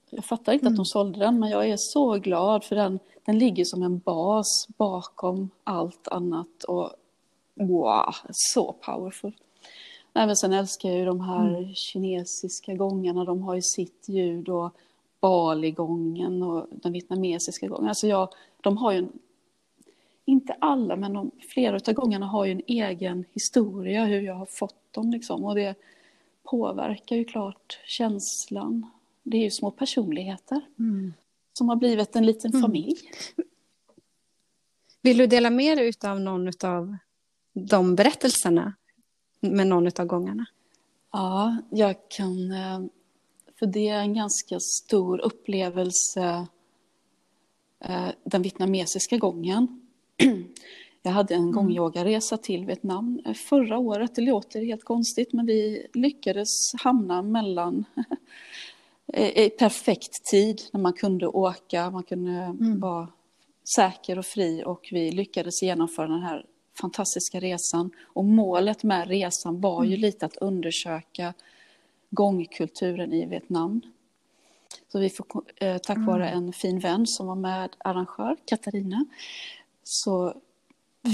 [0.09, 3.39] Jag fattar inte att de sålde den, men jag är så glad för den, den
[3.39, 6.63] ligger som en bas bakom allt annat.
[6.63, 6.91] Och
[7.55, 9.35] wow, så powerful.
[10.17, 14.49] Nej, men sen älskar jag ju de här kinesiska gångarna, de har ju sitt ljud
[14.49, 14.73] och
[15.19, 17.89] Bali-gången och den vietnamesiska gången.
[17.89, 18.29] Alltså jag,
[18.61, 19.09] de har ju en
[20.25, 24.45] inte alla, men de, flera av gångerna har ju en egen historia hur jag har
[24.45, 25.11] fått dem.
[25.11, 25.43] Liksom.
[25.43, 25.75] Och det
[26.43, 28.89] påverkar ju klart känslan.
[29.23, 31.13] Det är ju små personligheter mm.
[31.53, 32.61] som har blivit en liten mm.
[32.61, 32.97] familj.
[35.01, 36.97] Vill du dela med dig av någon av
[37.53, 38.73] de berättelserna
[39.39, 40.45] med någon av gångerna?
[41.11, 42.51] Ja, jag kan.
[42.51, 42.79] Eh,
[43.59, 46.47] för det är en ganska stor upplevelse
[47.79, 49.81] eh, den vietnamesiska gången.
[51.01, 51.51] Jag hade en mm.
[51.51, 54.15] gångyogaresa till Vietnam eh, förra året.
[54.15, 57.85] Det låter helt konstigt, men vi lyckades hamna mellan
[59.13, 62.79] i perfekt tid när man kunde åka, man kunde mm.
[62.79, 63.07] vara
[63.75, 66.45] säker och fri och vi lyckades genomföra den här
[66.81, 67.91] fantastiska resan.
[68.03, 69.99] Och målet med resan var ju mm.
[69.99, 71.33] lite att undersöka
[72.09, 73.81] gångkulturen i Vietnam.
[74.91, 76.43] Så vi får, eh, tack vare mm.
[76.43, 79.05] en fin vän som var med arrangör, Katarina,
[79.83, 80.33] så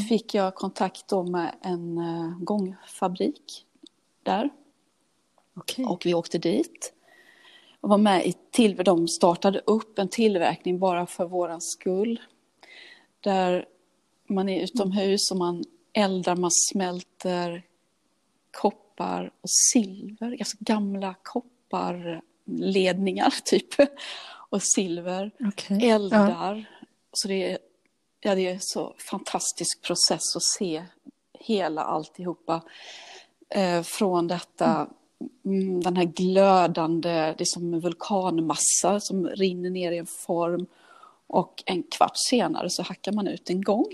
[0.09, 3.65] fick jag kontakt då med en eh, gångfabrik
[4.23, 4.49] där.
[5.55, 5.85] Okay.
[5.85, 6.93] Och vi åkte dit.
[7.81, 12.21] Och var med i till, de startade upp en tillverkning bara för våran skull.
[13.19, 13.65] Där
[14.27, 17.63] man är utomhus och man eldar, man smälter
[18.51, 23.69] koppar och silver, alltså gamla kopparledningar typ.
[24.49, 25.89] Och silver, okay.
[25.89, 26.55] eldar.
[26.55, 26.63] Ja.
[27.13, 27.57] Så det är,
[28.19, 30.83] ja, det är så fantastisk process att se
[31.39, 32.61] hela alltihopa.
[33.49, 34.87] Eh, från detta,
[35.45, 35.81] mm.
[35.81, 40.67] den här glödande, det är som en vulkanmassa som rinner ner i en form.
[41.33, 43.85] Och en kvart senare så hackar man ut en gång.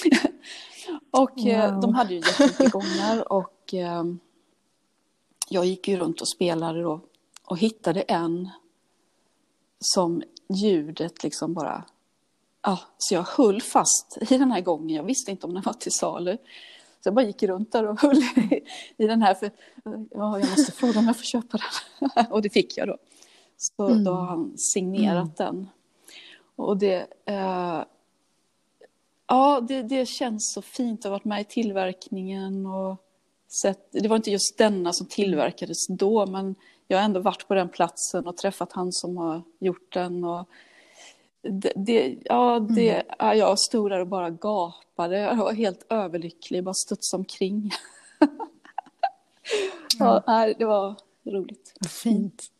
[1.10, 1.80] och eh, wow.
[1.80, 4.04] de hade ju jättemycket gångar och eh,
[5.48, 7.00] jag gick ju runt och spelade då
[7.44, 8.50] och hittade en
[9.80, 10.22] som
[10.54, 11.84] ljudet liksom bara...
[12.62, 14.96] Ja, så jag höll fast i den här gången.
[14.96, 16.36] Jag visste inte om den var till salu.
[17.00, 18.22] Så jag bara gick runt där och höll
[18.96, 19.34] i den här.
[19.34, 19.50] För,
[20.10, 22.26] ja, jag måste fråga om jag får köpa den.
[22.30, 22.96] och det fick jag då.
[23.56, 24.04] Så mm.
[24.04, 25.54] då har han signerat mm.
[25.56, 25.68] den.
[26.62, 27.84] Och det, eh,
[29.26, 32.66] ja, det, det, känns så fint att ha varit med i tillverkningen.
[32.66, 32.96] Och
[33.62, 36.54] sett, det var inte just denna som tillverkades då, men
[36.86, 40.24] jag har ändå varit på den platsen och träffat han som har gjort den.
[40.24, 40.48] Och
[41.42, 43.06] det, det ja, det, mm.
[43.18, 45.18] ja, jag stod där och bara gapade.
[45.18, 47.70] Jag var helt överlycklig, bara studsade omkring.
[49.98, 51.74] ja, ja, det var roligt.
[52.02, 52.50] Fint.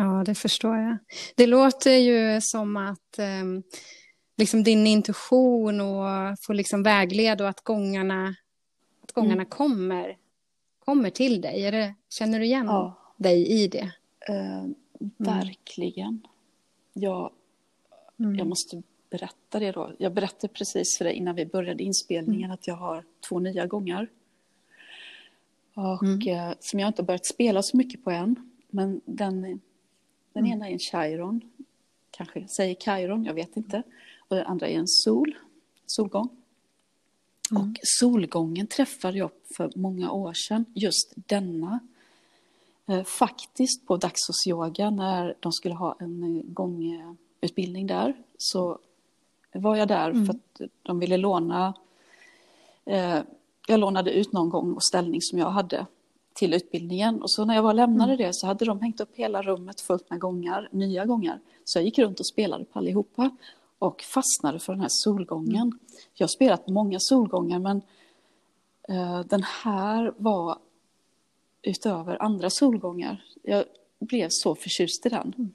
[0.00, 0.96] Ja, det förstår jag.
[1.34, 3.44] Det låter ju som att eh,
[4.36, 8.34] liksom din intuition och får liksom vägleda och att gångarna,
[9.02, 9.46] att gångarna mm.
[9.46, 10.16] kommer,
[10.84, 11.70] kommer till dig.
[11.70, 12.98] Det, känner du igen ja.
[13.16, 13.92] dig i det?
[14.28, 14.64] Eh,
[15.16, 16.26] verkligen.
[16.92, 17.30] Jag,
[18.18, 18.34] mm.
[18.34, 19.92] jag måste berätta det då.
[19.98, 22.54] Jag berättade precis för dig innan vi började inspelningen mm.
[22.54, 24.08] att jag har två nya gångar.
[25.74, 26.28] Och mm.
[26.28, 28.52] eh, som jag inte börjat spela så mycket på än.
[28.70, 29.60] Men den
[30.38, 30.58] den mm.
[30.58, 31.40] ena är en chiron,
[32.10, 33.82] kanske säger chiron, jag vet inte.
[34.18, 35.34] Och den andra är en sol,
[35.86, 36.28] solgång.
[37.50, 37.62] Mm.
[37.62, 41.80] Och solgången träffade jag för många år sedan, just denna.
[42.86, 48.78] Eh, faktiskt på Daxos yoga när de skulle ha en eh, gångutbildning där så
[49.52, 50.26] var jag där mm.
[50.26, 51.74] för att de ville låna
[52.84, 53.18] eh,
[53.66, 55.86] jag lånade ut någon gång och ställning som jag hade
[56.38, 57.22] till utbildningen.
[57.22, 58.26] Och så när jag var lämnade mm.
[58.26, 61.40] det så hade de hängt upp hela rummet fullt med gångar, nya gångar.
[61.64, 63.30] Så jag gick runt och spelade på allihopa
[63.78, 65.62] och fastnade för den här solgången.
[65.62, 65.78] Mm.
[66.14, 67.82] Jag har spelat många solgångar men
[68.90, 70.58] uh, den här var
[71.62, 73.24] utöver andra solgångar.
[73.42, 73.64] Jag
[73.98, 75.34] blev så förtjust i den.
[75.36, 75.52] Mm.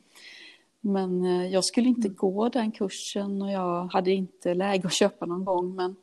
[0.81, 2.15] Men uh, jag skulle inte mm.
[2.15, 5.75] gå den kursen och jag hade inte läge att köpa någon gång.
[5.75, 5.95] Men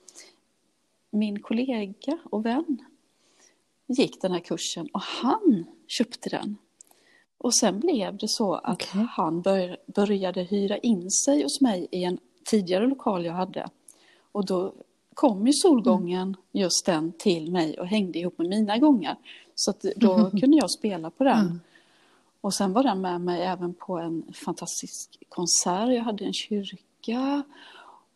[1.10, 2.78] min kollega och vän
[3.98, 6.56] gick den här kursen och han köpte den.
[7.38, 9.06] Och sen blev det så att okay.
[9.10, 13.68] han bör, började hyra in sig hos mig i en tidigare lokal jag hade.
[14.32, 14.72] Och då
[15.14, 16.36] kom ju solgången, mm.
[16.52, 19.16] just den, till mig och hängde ihop med mina gångar.
[19.54, 20.40] Så då mm.
[20.40, 21.38] kunde jag spela på den.
[21.38, 21.60] Mm.
[22.40, 25.88] Och sen var den med mig även på en fantastisk konsert.
[25.88, 27.42] Jag hade en kyrka.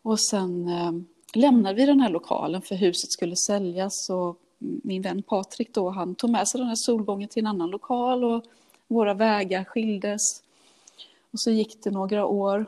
[0.01, 0.91] Och sen eh,
[1.33, 4.09] lämnade vi den här lokalen för huset skulle säljas.
[4.09, 4.39] Och
[4.83, 8.23] min vän Patrik då, han tog med sig den här solgången till en annan lokal
[8.23, 8.43] och
[8.87, 10.43] våra vägar skildes.
[11.31, 12.65] Och så gick det några år.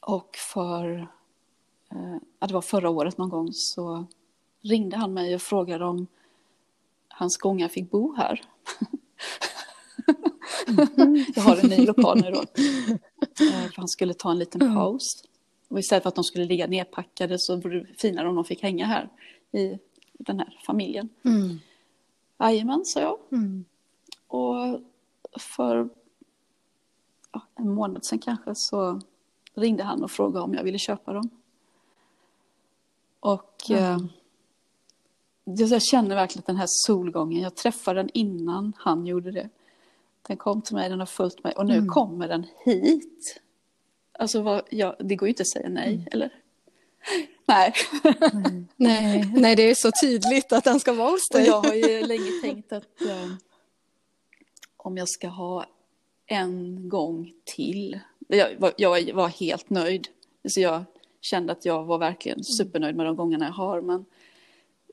[0.00, 1.08] Och för,
[1.90, 4.06] eh, ja, det var förra året någon gång, så
[4.62, 6.06] ringde han mig och frågade om
[7.08, 8.40] hans gångar fick bo här.
[11.34, 12.44] Jag har en ny lokal nu då.
[13.40, 15.24] Eh, för han skulle ta en liten paus.
[15.68, 18.62] och istället för att de skulle ligga nedpackade så vore det finare om de fick
[18.62, 19.08] hänga här
[19.52, 19.78] i
[20.18, 21.08] den här familjen.
[21.22, 21.58] Mm.
[22.38, 23.18] Jajamän, sa jag.
[23.32, 23.64] Mm.
[24.26, 24.80] Och
[25.40, 25.88] för
[27.32, 29.00] ja, en månad sedan kanske så
[29.54, 31.30] ringde han och frågade om jag ville köpa dem.
[33.20, 33.82] Och Mm.
[33.84, 33.98] eh,
[35.70, 39.48] jag känner verkligen den här solgången, jag träffade den innan han gjorde det.
[40.22, 41.88] Den kom till mig, den har följt mig och nu Mm.
[41.88, 43.40] kommer den hit.
[44.18, 46.06] Alltså vad, ja, det går ju inte att säga nej, Mm.
[46.12, 46.30] eller?
[47.46, 47.74] Nej.
[48.76, 51.46] Nej, nej, det är så tydligt att den ska vara hos dig.
[51.46, 53.32] jag har ju länge tänkt att eh,
[54.76, 55.66] om jag ska ha
[56.26, 58.00] en gång till.
[58.28, 60.08] Jag var, jag var helt nöjd.
[60.48, 60.84] Så jag
[61.20, 63.80] kände att jag var verkligen supernöjd med de gångerna jag har.
[63.80, 64.04] Men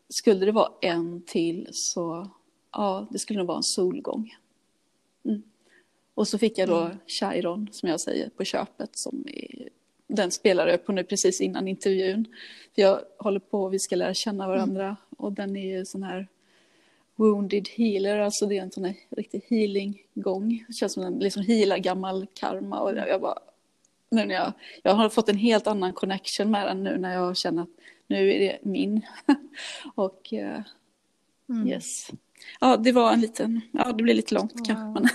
[0.10, 2.30] skulle det vara en till så
[2.71, 4.36] ja, det skulle nog vara en solgång.
[5.26, 5.43] Mm.
[6.13, 8.97] Och så fick jag då Chiron, som jag säger, på köpet.
[8.97, 9.69] Som är,
[10.15, 12.28] den spelade jag på nu precis innan intervjun.
[12.76, 14.97] För jag håller på, vi ska lära känna varandra.
[15.17, 16.28] Och den är ju sån här
[17.15, 20.65] wounded healer, alltså det är en sån här riktig healing-gång.
[20.67, 22.80] Det känns som en liksom healar gammal karma.
[22.80, 23.39] Och jag, bara,
[24.10, 27.38] nu när jag, jag har fått en helt annan connection med den nu när jag
[27.38, 27.69] känner att
[28.08, 29.02] nu är det min.
[29.95, 30.62] och eh,
[31.52, 31.67] Mm.
[31.67, 32.12] yes.
[32.60, 35.02] Ja, det var en liten, ja det blev lite långt kanske.
[35.02, 35.10] Men,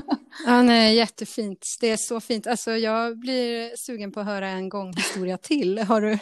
[0.48, 1.66] Ja, nej, jättefint.
[1.80, 2.46] Det är så fint.
[2.46, 5.78] Alltså, jag blir sugen på att höra en gånghistoria till.
[5.78, 6.18] Har du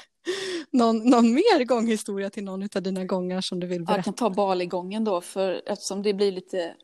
[0.71, 4.03] någon, någon mer gånghistoria till någon av dina gångar som du vill jag berätta?
[4.03, 6.75] kan ta Bali-gången då, för eftersom det blir lite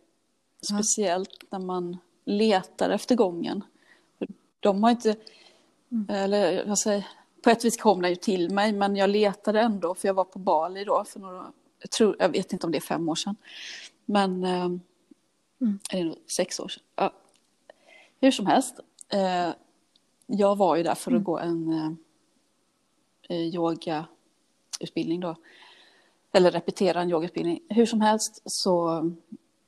[0.62, 3.64] speciellt när man letar efter gången.
[4.60, 5.16] De har inte,
[6.08, 7.06] eller jag säger,
[7.42, 10.24] på ett vis kom den ju till mig, men jag letade ändå, för jag var
[10.24, 13.14] på Bali då för några, jag, tror, jag vet inte om det är fem år
[13.14, 13.36] sedan,
[14.06, 14.68] men eh,
[15.60, 15.78] Mm.
[15.90, 16.82] är det nog sex år sedan?
[16.96, 17.12] Ja.
[18.20, 19.50] Hur som helst, eh,
[20.26, 21.92] jag var ju där för att gå en eh,
[23.36, 25.36] eh, yogautbildning då,
[26.32, 27.60] eller repetera en yogautbildning.
[27.68, 29.04] Hur som helst så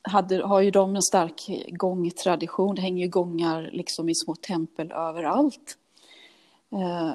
[0.01, 2.75] hade, har ju de en stark gångtradition.
[2.75, 5.77] Det hänger ju gångar liksom i små tempel överallt.
[6.71, 7.11] Eh,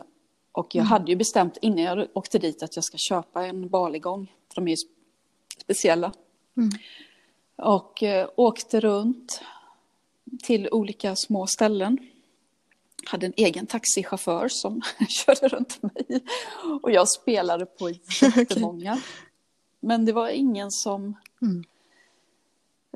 [0.53, 4.33] och jag hade ju bestämt innan jag åkte dit att jag ska köpa en baligång.
[4.55, 4.77] De är ju
[5.62, 6.12] speciella.
[6.57, 6.70] Mm.
[7.57, 9.42] Och eh, åkte runt
[10.42, 11.98] till olika små ställen.
[13.06, 16.22] Hade en egen taxichaufför som körde runt mig.
[16.82, 19.00] Och jag spelade på jättemånga.
[19.80, 21.64] Men det var ingen som Mm.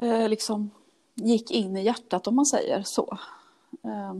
[0.03, 0.71] eh, liksom
[1.15, 3.19] gick in i hjärtat om man säger så.
[3.85, 4.15] Eh,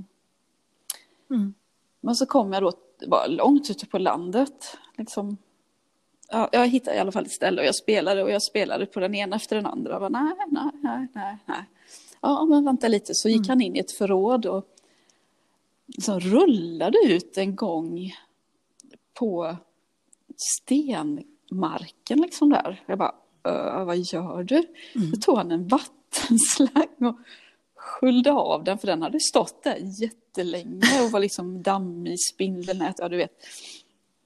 [1.31, 1.55] Mm.
[2.01, 2.73] men så kom jag då,
[3.07, 4.79] var långt ute på landet.
[4.97, 5.37] Liksom,
[6.29, 9.01] ja, jag hittade i alla fall ett ställe och jag spelade och jag spelade på
[9.01, 9.93] den ena efter den andra.
[9.93, 10.71] Jag bara, nej, nej,
[11.15, 11.65] nej, nej.
[12.23, 13.15] Ja, men vänta lite.
[13.15, 13.49] Så gick Mm.
[13.49, 14.67] han in i ett förråd och
[15.87, 18.13] liksom rullade ut en gång
[19.19, 19.57] på
[20.37, 22.83] stenmarken liksom där.
[22.87, 24.57] Jag bara, "Ö, vad gör du?
[24.95, 25.11] Mm.
[25.11, 27.17] Då tog han en vattenslang och
[27.75, 33.09] sköljde av den för den hade stått där jättelänge och var liksom dammig spindelnät, ja
[33.09, 33.33] du vet.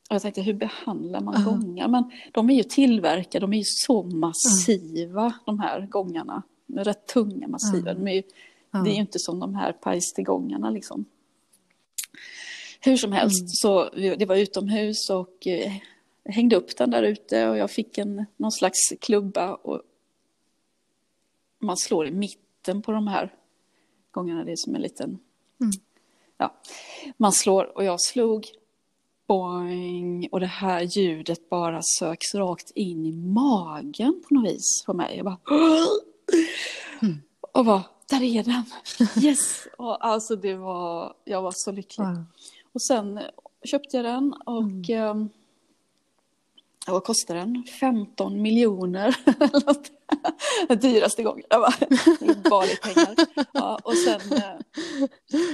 [0.08, 1.50] Och jag tänkte, hur behandlar man Ja.
[1.50, 1.88] gångar?
[1.88, 6.42] Men de är ju tillverkade, de är ju så massiva de här gångarna.
[6.66, 7.88] De är rätt tunga, massiva.
[7.90, 7.94] Ja.
[7.94, 8.22] De är ju,
[8.70, 8.78] Ja.
[8.78, 11.04] Det är ju inte som de här pajstegångarna liksom.
[12.80, 13.48] Hur som helst, Mm.
[13.48, 15.72] så det var utomhus och eh,
[16.22, 19.82] jag hängde upp den där ute och jag fick en, någon slags klubba och
[21.58, 23.34] man slår i mitten på de här
[24.10, 24.44] gångerna.
[24.44, 25.08] Det är som en liten...
[25.60, 25.72] Mm.
[26.38, 26.54] Ja,
[27.16, 28.46] man slår och jag slog
[29.26, 34.94] boing och det här ljudet bara söks rakt in i magen på något vis på
[34.94, 35.16] mig.
[35.16, 35.38] Jag bara...
[37.02, 37.22] Mm.
[37.52, 38.62] Och bara, där är den!
[39.24, 39.66] Yes!
[39.78, 42.04] Och alltså det var, jag var så lycklig.
[42.06, 42.24] Wow.
[42.72, 43.24] Och sen eh,
[43.64, 45.20] köpte jag den och Mm.
[45.22, 45.26] eh,
[46.86, 47.64] ja, vad kostade den?
[47.80, 49.16] 15 miljoner.
[50.80, 51.44] dyraste gången.
[51.50, 51.74] Jag bara,
[52.20, 53.14] det är bara lite pengar.
[53.52, 54.58] Ja, och sen eh,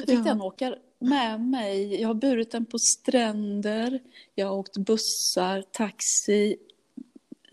[0.07, 0.23] fick Ja.
[0.25, 2.01] den åka med mig.
[2.01, 4.01] Jag har burit den på stränder.
[4.35, 6.57] Jag har åkt bussar, taxi,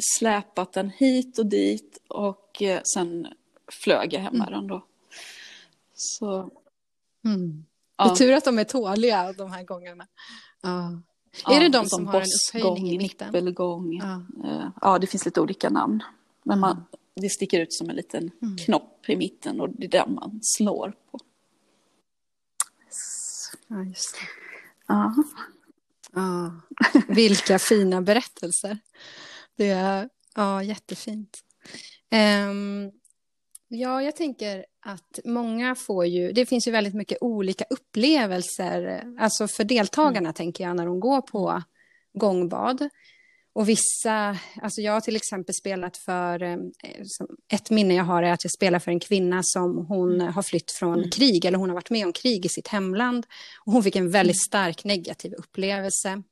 [0.03, 3.27] släpat den hit och dit och eh, sen
[3.71, 4.85] flög jag hem med den då.
[5.93, 6.51] Så,
[7.25, 7.65] Mm.
[7.97, 8.03] ja.
[8.05, 10.07] Det är tur att de är tåliga, de här gångarna.
[10.62, 11.01] Ja.
[11.45, 13.27] Ja, är det de som som har en upphöjning i mitten?
[13.27, 13.93] nippelgång.
[13.97, 14.23] Ja.
[14.49, 16.03] Eh, Ja, det finns lite olika namn.
[16.43, 16.85] Men man,
[17.15, 18.57] det sticker ut som en liten Mm.
[18.57, 21.19] knopp i mitten och det är där man slår på.
[23.67, 24.27] Ja, just det.
[24.88, 25.13] Ja.
[27.07, 28.77] Vilka fina berättelser.
[29.59, 31.39] Det är ja, jättefint.
[32.11, 32.91] Ehm,
[33.71, 39.47] Ja, jag tänker att många får ju, det finns ju väldigt mycket olika upplevelser, alltså
[39.47, 40.33] för deltagarna mm.
[40.33, 41.63] tänker jag, när de går på
[42.13, 42.89] gångbad.
[43.53, 46.57] Och vissa, alltså jag har till exempel spelat för, eh,
[47.53, 50.33] ett minne jag har är att jag spelar för en kvinna som hon mm.
[50.33, 51.09] har flytt från mm.
[51.09, 53.25] krig, eller hon har varit med om krig i sitt hemland.
[53.65, 54.47] Och hon fick en väldigt mm.
[54.47, 56.23] stark negativ upplevelse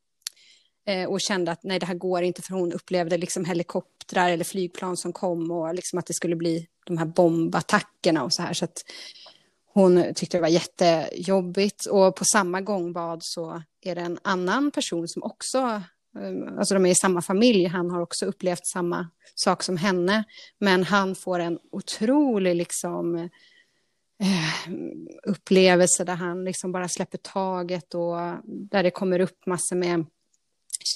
[0.88, 4.44] Eh, och kände att nej, det här går inte, för hon upplevde liksom helikoptrar eller
[4.44, 8.54] flygplan som kom och liksom att det skulle bli de här bombattackerna och så här.
[8.54, 8.84] Så att
[9.74, 14.72] hon tyckte det var jättejobbigt och på samma gång bad så är det en annan
[14.72, 19.10] person som också eh, alltså de är i samma familj, han har också upplevt samma
[19.36, 20.24] sak som henne.
[20.60, 23.16] Men han får en otrolig liksom,
[24.20, 24.72] eh,
[25.24, 30.06] upplevelse där han liksom bara släpper taget och där det kommer upp massor med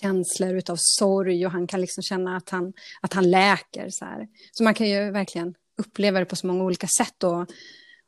[0.01, 3.87] känslor utav sorg och han kan liksom känna att han, att han läker.
[3.89, 4.27] Så, här.
[4.51, 7.23] så man kan ju verkligen uppleva det på så många olika sätt.
[7.23, 7.41] Och,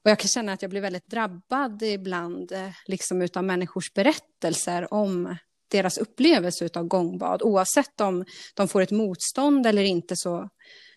[0.04, 4.94] och jag kan känna att jag blir väldigt drabbad ibland eh, liksom utav människors berättelser
[4.94, 5.36] om
[5.72, 7.42] deras upplevelse av gångbad.
[7.42, 10.50] Oavsett om de får ett motstånd eller inte så,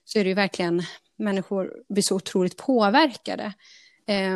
[0.05, 0.83] så är det ju verkligen
[1.19, 3.53] människor blir så otroligt påverkade.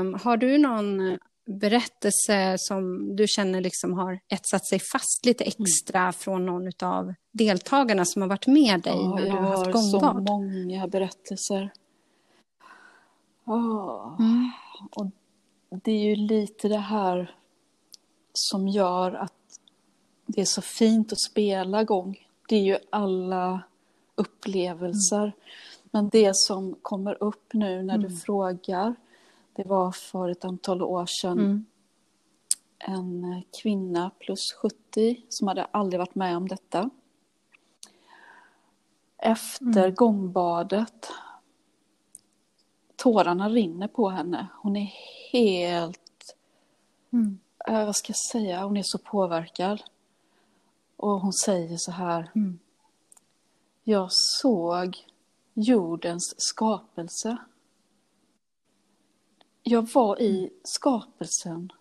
[0.00, 1.18] Um, har du någon
[1.58, 5.54] berättelse som du känner liksom har etsat sig fast lite mm.
[5.58, 6.12] extra mm.
[6.12, 10.02] från någon av deltagarna som har varit med dig ja, när du har haft gångbad?
[10.02, 11.70] Jag har så många berättelser.
[13.44, 14.16] Oh.
[14.18, 14.50] Mm.
[14.90, 15.06] Och
[15.82, 17.34] det är ju lite det här
[18.32, 19.32] som gör att
[20.26, 22.18] det är så fint att spela gång.
[22.48, 23.62] Det är ju alla
[24.14, 25.22] upplevelser.
[25.22, 25.32] Mm.
[25.90, 28.10] Men det som kommer upp nu när mm.
[28.10, 28.94] du frågar,
[29.52, 31.66] det var för ett antal år sedan mm.
[32.78, 36.90] en kvinna plus 70 som hade aldrig varit med om detta.
[39.18, 39.94] Efter mm.
[39.94, 41.10] gångbadet,
[42.96, 44.46] tårarna rinner på henne.
[44.62, 44.92] Hon är
[45.32, 46.36] helt,
[47.12, 47.38] mm.
[47.68, 49.82] eh, vad ska jag säga, hon är så påverkad.
[50.96, 52.30] Och hon säger så här.
[52.34, 52.58] Mm.
[53.84, 55.06] Jag såg
[55.54, 57.36] jordens skapelse.
[59.62, 60.50] Jag var i mm.
[60.64, 61.72] skapelsen.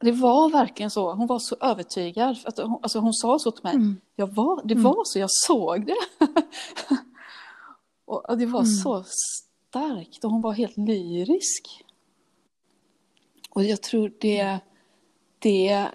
[0.00, 1.12] Det var verkligen så.
[1.12, 2.38] Hon var så övertygad.
[2.44, 3.74] Att hon, alltså hon sa så till mig.
[3.74, 4.00] Mm.
[4.16, 4.84] Jag var, det mm.
[4.84, 5.96] var så, jag såg det.
[8.04, 8.72] och det var mm.
[8.72, 9.04] så
[9.68, 11.84] starkt och hon var helt lyrisk.
[13.50, 14.58] Och jag tror det,
[15.38, 15.88] det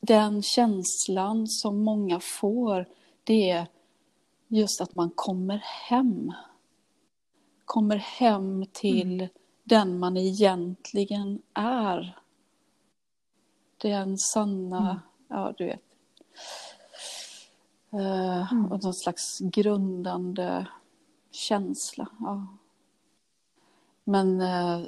[0.00, 2.88] den känslan som många får,
[3.24, 3.66] det är
[4.48, 5.56] just att man kommer
[5.88, 6.32] hem.
[7.64, 9.28] Kommer hem till mm.
[9.64, 12.18] Den man egentligen är.
[13.76, 14.96] Den sanna, mm.
[15.28, 15.82] ja du vet.
[17.94, 18.72] Uh, mm.
[18.72, 20.66] Och någon slags grundande
[21.30, 22.08] känsla.
[22.20, 22.46] Ja.
[24.04, 24.86] Men uh,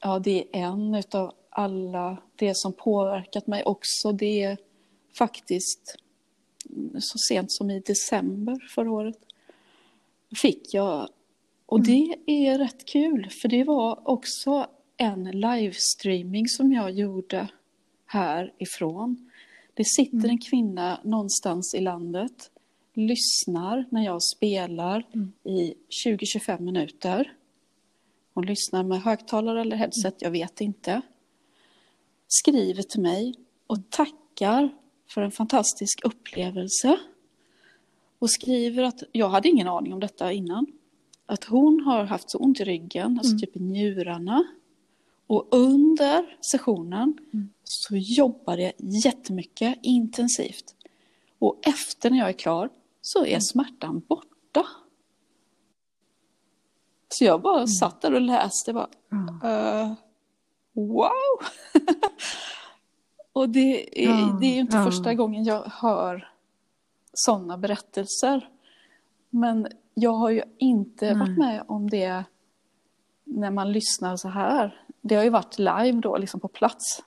[0.00, 4.12] ja, det är en utav alla det som påverkat mig också.
[4.12, 4.58] Det är
[5.18, 5.96] faktiskt
[6.98, 9.18] så sent som i december förra året
[10.36, 11.08] fick jag,
[11.66, 12.14] och mm.
[12.26, 17.48] det är rätt kul för det var också en livestreaming som jag gjorde
[18.06, 19.30] härifrån.
[19.74, 20.30] Det sitter mm.
[20.30, 22.50] en kvinna någonstans i landet,
[22.94, 25.32] lyssnar när jag spelar mm.
[25.44, 25.74] i
[26.06, 27.32] 20-25 minuter.
[28.34, 31.02] Hon lyssnar med högtalare eller headset, jag vet inte
[32.26, 33.34] skriver till mig
[33.66, 34.74] och tackar
[35.08, 36.98] för en fantastisk upplevelse.
[38.18, 40.66] Och skriver att, jag hade ingen aning om detta innan,
[41.26, 43.40] att hon har haft så ont i ryggen, alltså mm.
[43.40, 44.44] typ i njurarna.
[45.26, 47.48] Och under sessionen mm.
[47.64, 50.74] så jobbar jag jättemycket, intensivt.
[51.38, 53.40] Och efter när jag är klar så är mm.
[53.40, 54.66] smärtan borta.
[57.08, 57.66] Så jag bara mm.
[57.66, 58.72] satt där och läste.
[58.72, 58.88] Bara,
[59.44, 59.92] uh,
[60.72, 61.10] wow!
[63.32, 66.32] och det är, det är ju inte första gången jag hör
[67.12, 68.48] sådana berättelser.
[69.30, 69.68] Men
[70.00, 71.14] jag har ju inte Nej.
[71.14, 72.24] varit med om det
[73.24, 74.80] när man lyssnar så här.
[75.00, 77.02] Det har ju varit live då, liksom på plats.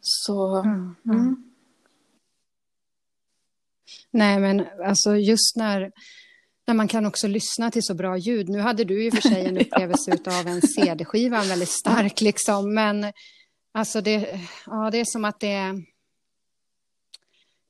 [0.00, 0.56] Så...
[0.56, 1.52] Mm, mm.
[4.10, 5.92] Nej, men alltså just när
[6.66, 8.48] när man kan också lyssna till så bra ljud.
[8.48, 10.40] Nu hade du ju för sig en upplevelse ja.
[10.40, 13.12] av en CD-skiva, väldigt stark liksom, men
[13.72, 15.82] alltså det, ja, det är som att det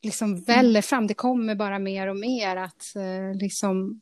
[0.02, 4.00] liksom väller fram, det kommer bara mer och mer att eh, liksom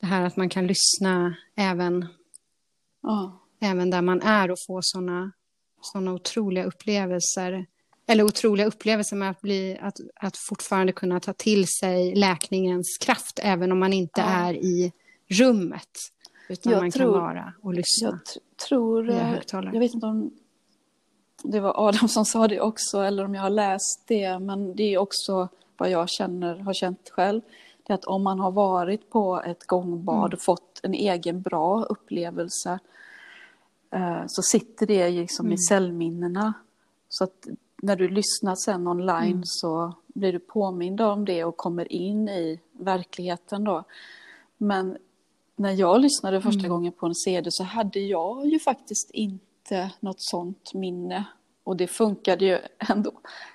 [0.00, 2.06] det här att man kan lyssna även,
[3.02, 3.40] ja.
[3.60, 5.32] även där man är och få sådana
[5.80, 7.66] såna otroliga upplevelser
[8.06, 13.38] eller otroliga upplevelser med att, bli, att, att fortfarande kunna ta till sig läkningens kraft,
[13.42, 14.26] även om man inte ja.
[14.26, 14.92] är i
[15.28, 15.88] rummet.
[16.48, 18.08] Utan Jag man tror- kan vara och lyssna.
[18.08, 20.30] Jag t- tror, eh, jag vet inte om
[21.42, 24.94] det var Adam som sa det också eller om jag har läst det, men det
[24.94, 27.40] är också vad jag känner, har känt själv.
[27.82, 30.32] Det är att om man har varit på ett gångbad Mm.
[30.32, 32.78] och fått en egen bra upplevelse
[33.90, 35.54] eh, så sitter det liksom Mm.
[35.54, 36.52] i cellminnena.
[37.08, 37.46] Så att
[37.82, 39.44] när du lyssnar sen online Mm.
[39.44, 43.84] så blir du påmind om det och kommer in i verkligheten då.
[44.56, 44.96] Men
[45.56, 46.70] när jag lyssnade första Mm.
[46.70, 49.44] gången på en CD så hade jag ju faktiskt inte
[50.00, 51.24] något sånt minne.
[51.64, 52.58] Och det funkade ju
[52.90, 53.12] ändå.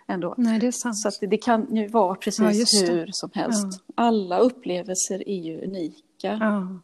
[0.07, 0.35] ändå.
[0.37, 0.97] Nej, det är sant.
[0.97, 2.91] Så det, det kan ju vara Ja, precis det.
[2.93, 3.83] hur som helst.
[3.95, 6.37] Alla upplevelser är ju unika.
[6.41, 6.79] ja.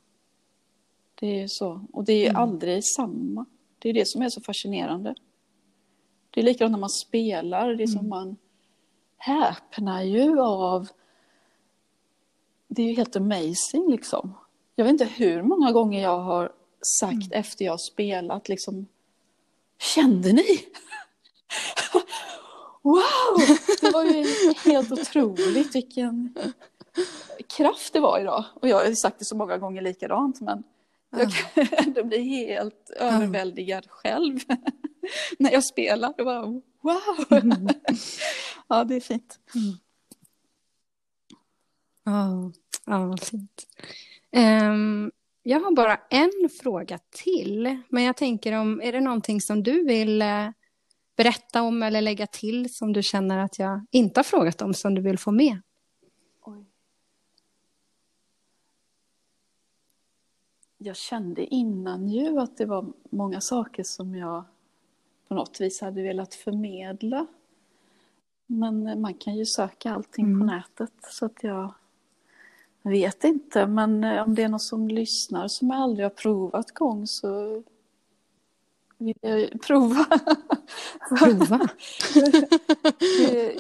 [1.16, 1.86] Det är ju så.
[1.94, 2.42] Och det är ju Mm.
[2.42, 3.46] aldrig samma.
[3.80, 5.16] Det är det som är så fascinerande.
[6.32, 7.74] Det är likadant när man spelar.
[7.76, 8.10] Det är som Mm.
[8.10, 8.36] man
[9.18, 10.88] häpnar ju av...
[12.68, 14.34] Det är ju helt amazing liksom.
[14.76, 16.52] Jag vet inte hur många gånger jag har
[17.00, 17.40] sagt Mm.
[17.40, 18.88] efter jag har spelat liksom
[19.80, 20.66] Kände ni?
[22.82, 23.58] wow!
[23.82, 24.26] Det var ju
[24.72, 26.36] helt otroligt vilken
[27.58, 28.46] kraft det var idag.
[28.54, 30.64] Och jag har sagt det så många gånger likadant men
[31.10, 34.40] jag kan ändå bli helt överväldigad själv
[35.40, 36.14] när jag spelar.
[36.18, 36.62] Det bara, wow!
[38.68, 39.40] ja, det är fint.
[42.04, 42.52] Ja,
[42.86, 43.68] ja vad fint.
[44.32, 45.12] Ehm,
[45.50, 47.82] jag har bara en fråga till.
[47.90, 50.50] Men jag tänker om, är det någonting som du vill eh,
[51.18, 54.96] berätta om eller lägga till som du känner att jag inte har frågat om som
[54.96, 55.62] du vill få med?
[56.44, 56.66] Oj.
[60.78, 64.44] Jag kände innan ju att det var många saker som jag
[65.28, 67.28] på något vis hade velat förmedla.
[68.46, 70.48] Men man kan ju söka allting på Mm.
[70.48, 71.74] nätet så att jag
[72.90, 73.68] vet inte.
[73.68, 77.64] Men eh, om det är någon som lyssnar som aldrig har provat gång så
[78.98, 80.06] vill jag prova.
[81.20, 81.60] Prova.
[83.32, 83.52] Eh,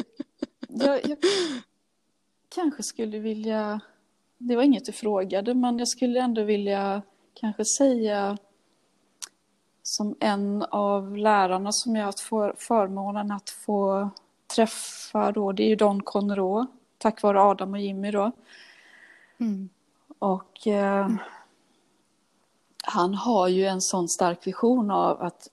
[0.67, 1.17] jag, jag
[2.55, 3.79] kanske skulle vilja,
[4.37, 7.01] det var inget du frågade, men jag skulle ändå vilja
[7.33, 8.37] kanske säga
[9.83, 14.09] som en av lärarna som jag har haft för, förmånen att få
[14.55, 16.65] träffa då, det är ju Don Conroe,
[16.97, 18.31] tack vare Adam och Jimmy då.
[19.39, 19.69] Mm.
[20.19, 21.09] Och eh,
[22.83, 25.49] han har ju en sån stark vision av att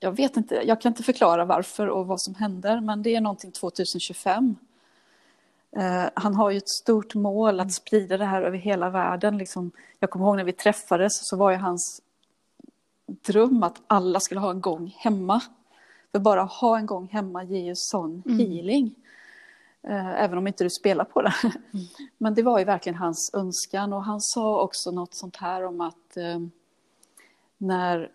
[0.00, 3.20] jag vet inte, jag kan inte förklara varför och vad som händer, men det är
[3.20, 4.56] någonting 2025.
[5.76, 9.38] Eh, han har ju ett stort mål att sprida det här över hela världen.
[9.38, 12.02] Liksom, jag kommer ihåg när vi träffades så var ju hans
[13.06, 15.40] dröm att alla skulle ha en gång hemma.
[16.12, 18.38] För bara att ha en gång hemma ger ju sån Mm.
[18.38, 18.94] healing.
[19.82, 21.34] Eh, även om inte du spelar på det.
[22.18, 25.80] Men det var ju verkligen hans önskan och han sa också något sånt här om
[25.80, 26.40] att eh,
[27.58, 28.10] när,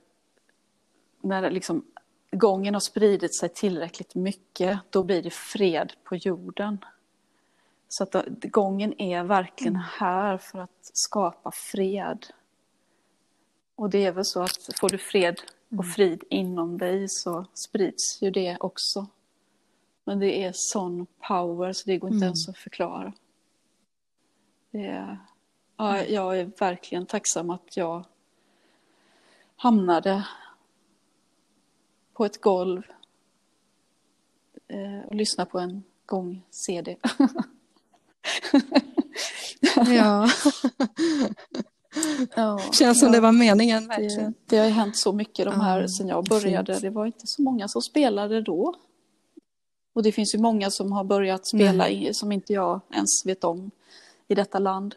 [1.22, 1.86] när liksom
[2.32, 6.78] gången har spridit sig tillräckligt mycket då blir det fred på jorden.
[7.88, 12.26] Så att gången är verkligen här för att skapa fred.
[13.76, 15.42] Och det är väl så att får du fred
[15.78, 19.08] och frid inom dig så sprids ju det också.
[20.08, 22.28] Men det är sån power så det går inte Mm.
[22.28, 23.14] ens att förklara.
[24.72, 25.18] Det är,
[25.78, 28.06] ja, jag är verkligen tacksam att jag
[29.56, 30.28] hamnade
[32.14, 32.84] på ett golv
[34.68, 36.98] eh, och lyssnade på en gång CD.
[39.88, 40.28] Ja,
[42.36, 43.14] Ja, känns som ja.
[43.14, 44.32] det var meningen verkligen.
[44.32, 46.80] Det, det har hänt så mycket de här Ja, sen jag började.
[46.80, 48.76] Det var inte så många som spelade då.
[49.96, 53.44] Och det finns ju många som har börjat spela i, som inte jag ens vet
[53.44, 53.72] om
[54.28, 54.96] i detta land.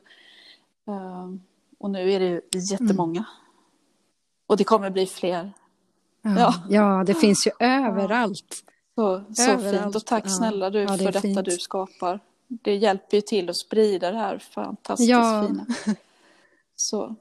[0.89, 1.41] Ehm,
[1.79, 2.41] och nu är det
[2.71, 3.25] jättemånga.
[4.47, 5.53] Och det kommer bli fler.
[6.23, 6.55] Ja, Ja.
[6.71, 8.65] ja det finns ju överallt.
[8.95, 9.83] Så, så Överallt.
[9.83, 9.97] fint.
[9.97, 11.45] Och tack snälla du Ja, det för detta fint.
[11.45, 12.21] du skapar.
[12.49, 15.47] Det hjälper ju till att sprida det här fantastiskt Ja.
[15.49, 15.67] fina.
[16.77, 17.15] Så.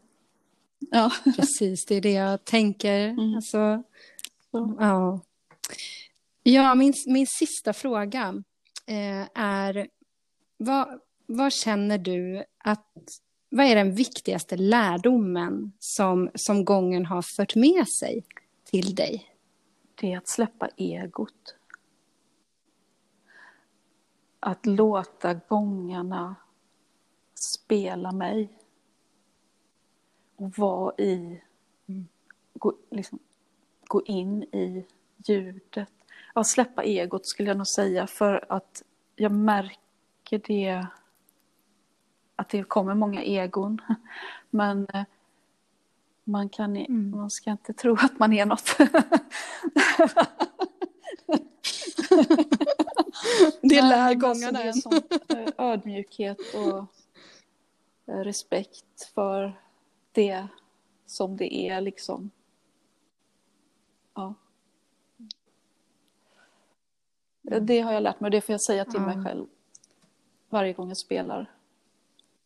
[0.91, 1.11] Ja.
[1.35, 3.07] Precis, det är det jag tänker.
[3.07, 3.35] Mm.
[3.35, 3.83] Alltså,
[4.51, 4.75] Så.
[4.79, 5.19] ja.
[6.51, 8.43] Ja, min, min sista fråga
[8.85, 9.87] eh, är
[10.57, 12.93] vad, vad känner du att
[13.49, 18.25] vad är den viktigaste lärdomen som, som gången har fört med sig
[18.63, 19.35] till dig?
[19.95, 21.55] Det är att släppa egot.
[24.39, 26.35] Att låta gångarna
[27.33, 28.49] spela mig.
[30.35, 31.41] Och vara i,
[32.53, 33.19] gå, liksom,
[33.87, 34.85] gå in i
[35.17, 35.96] ljudet.
[36.37, 38.83] Ja, släppa egot skulle jag nog säga för att
[39.15, 40.87] jag märker det
[42.35, 43.81] att det kommer många egon.
[44.49, 45.03] Men eh,
[46.23, 47.11] man, kan, Mm.
[47.11, 48.77] man ska inte tro att man är något.
[53.61, 54.67] Det är Nej, lärgångarna men än.
[54.67, 54.89] alltså,
[55.29, 56.77] eh, ödmjukhet och
[58.13, 59.61] eh, respekt för
[60.11, 60.47] det
[61.05, 62.31] som det är liksom.
[64.13, 64.33] Ja.
[67.49, 69.23] Det har jag lärt mig och det får jag säga till mig Ja.
[69.23, 69.47] själv
[70.49, 71.51] varje gång jag spelar.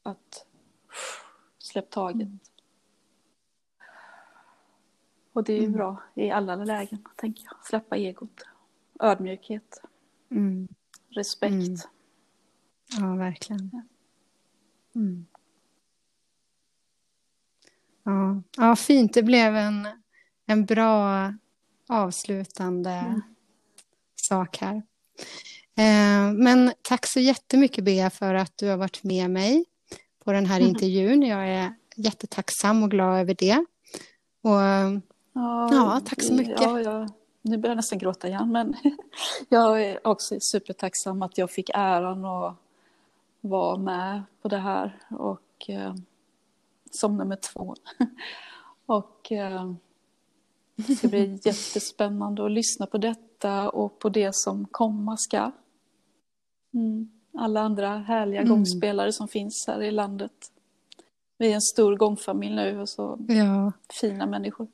[0.04, 0.45] Att
[1.58, 2.28] släpp taget.
[5.34, 5.74] Och det är ju Mm.
[5.78, 7.66] bra i alla lägen, tänker jag.
[7.66, 8.45] Släppa egot.
[8.99, 9.82] Ödmjukhet,
[10.32, 10.68] Mm.
[11.10, 11.52] respekt.
[11.54, 11.76] Mm.
[12.99, 13.88] Ja, verkligen.
[14.95, 15.26] Mm.
[18.04, 18.41] Ja.
[18.58, 19.14] ja, fint.
[19.14, 19.88] Det blev en,
[20.45, 21.34] en bra
[21.89, 23.22] avslutande Mm.
[24.16, 24.84] sak här.
[25.76, 29.65] Eh, men tack så jättemycket, Bea, för att du har varit med mig
[30.24, 30.69] på den här Mhm.
[30.69, 31.22] intervjun.
[31.24, 33.65] Jag är jättetacksam och glad över det.
[34.41, 35.01] Och
[35.34, 36.61] Ja, tack så mycket.
[36.61, 37.09] Ja, jag,
[37.41, 38.76] nu börjar jag nästan gråta igen, men
[39.49, 42.55] jag är också supertacksam att jag fick äran att
[43.41, 45.95] vara med på det här och eh,
[46.91, 47.76] som nummer två.
[48.86, 49.74] och eh,
[50.76, 55.52] det ska bli jättespännande att lyssna på detta och på det som komma ska.
[56.74, 57.10] Mm.
[57.38, 58.50] Alla andra härliga Mm.
[58.54, 60.32] gångspelare som finns här i landet.
[61.38, 63.72] Vi är en stor gångfamilj nu och så ja,
[64.02, 64.68] fina människor.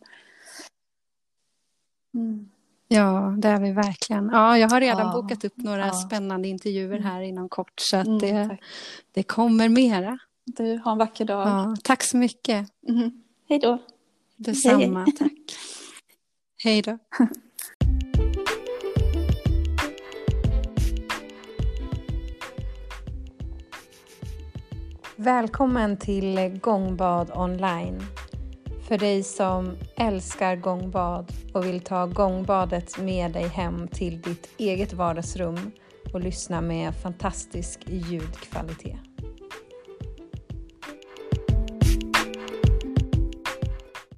[2.13, 2.49] Mm.
[2.87, 4.29] ja, det är vi verkligen.
[4.33, 5.93] Ja, jag har redan Ja, bokat upp några ja.
[5.93, 8.61] spännande intervjuer här inom kort, så att Mm, det, tack.
[9.11, 10.19] det kommer mera.
[10.45, 11.47] Du, ha en vacker dag.
[11.47, 12.67] Ja, tack så mycket.
[12.87, 13.23] Mhm.
[13.49, 13.77] Hej då.
[14.35, 15.31] Detsamma, tack.
[16.63, 16.97] Hej då.
[25.19, 28.03] Välkommen till Gångbad online.
[28.87, 34.93] För dig som älskar gångbad och vill ta gångbadet med dig hem till ditt eget
[34.93, 35.71] vardagsrum
[36.13, 39.16] och lyssna med fantastisk ljudkvalitet.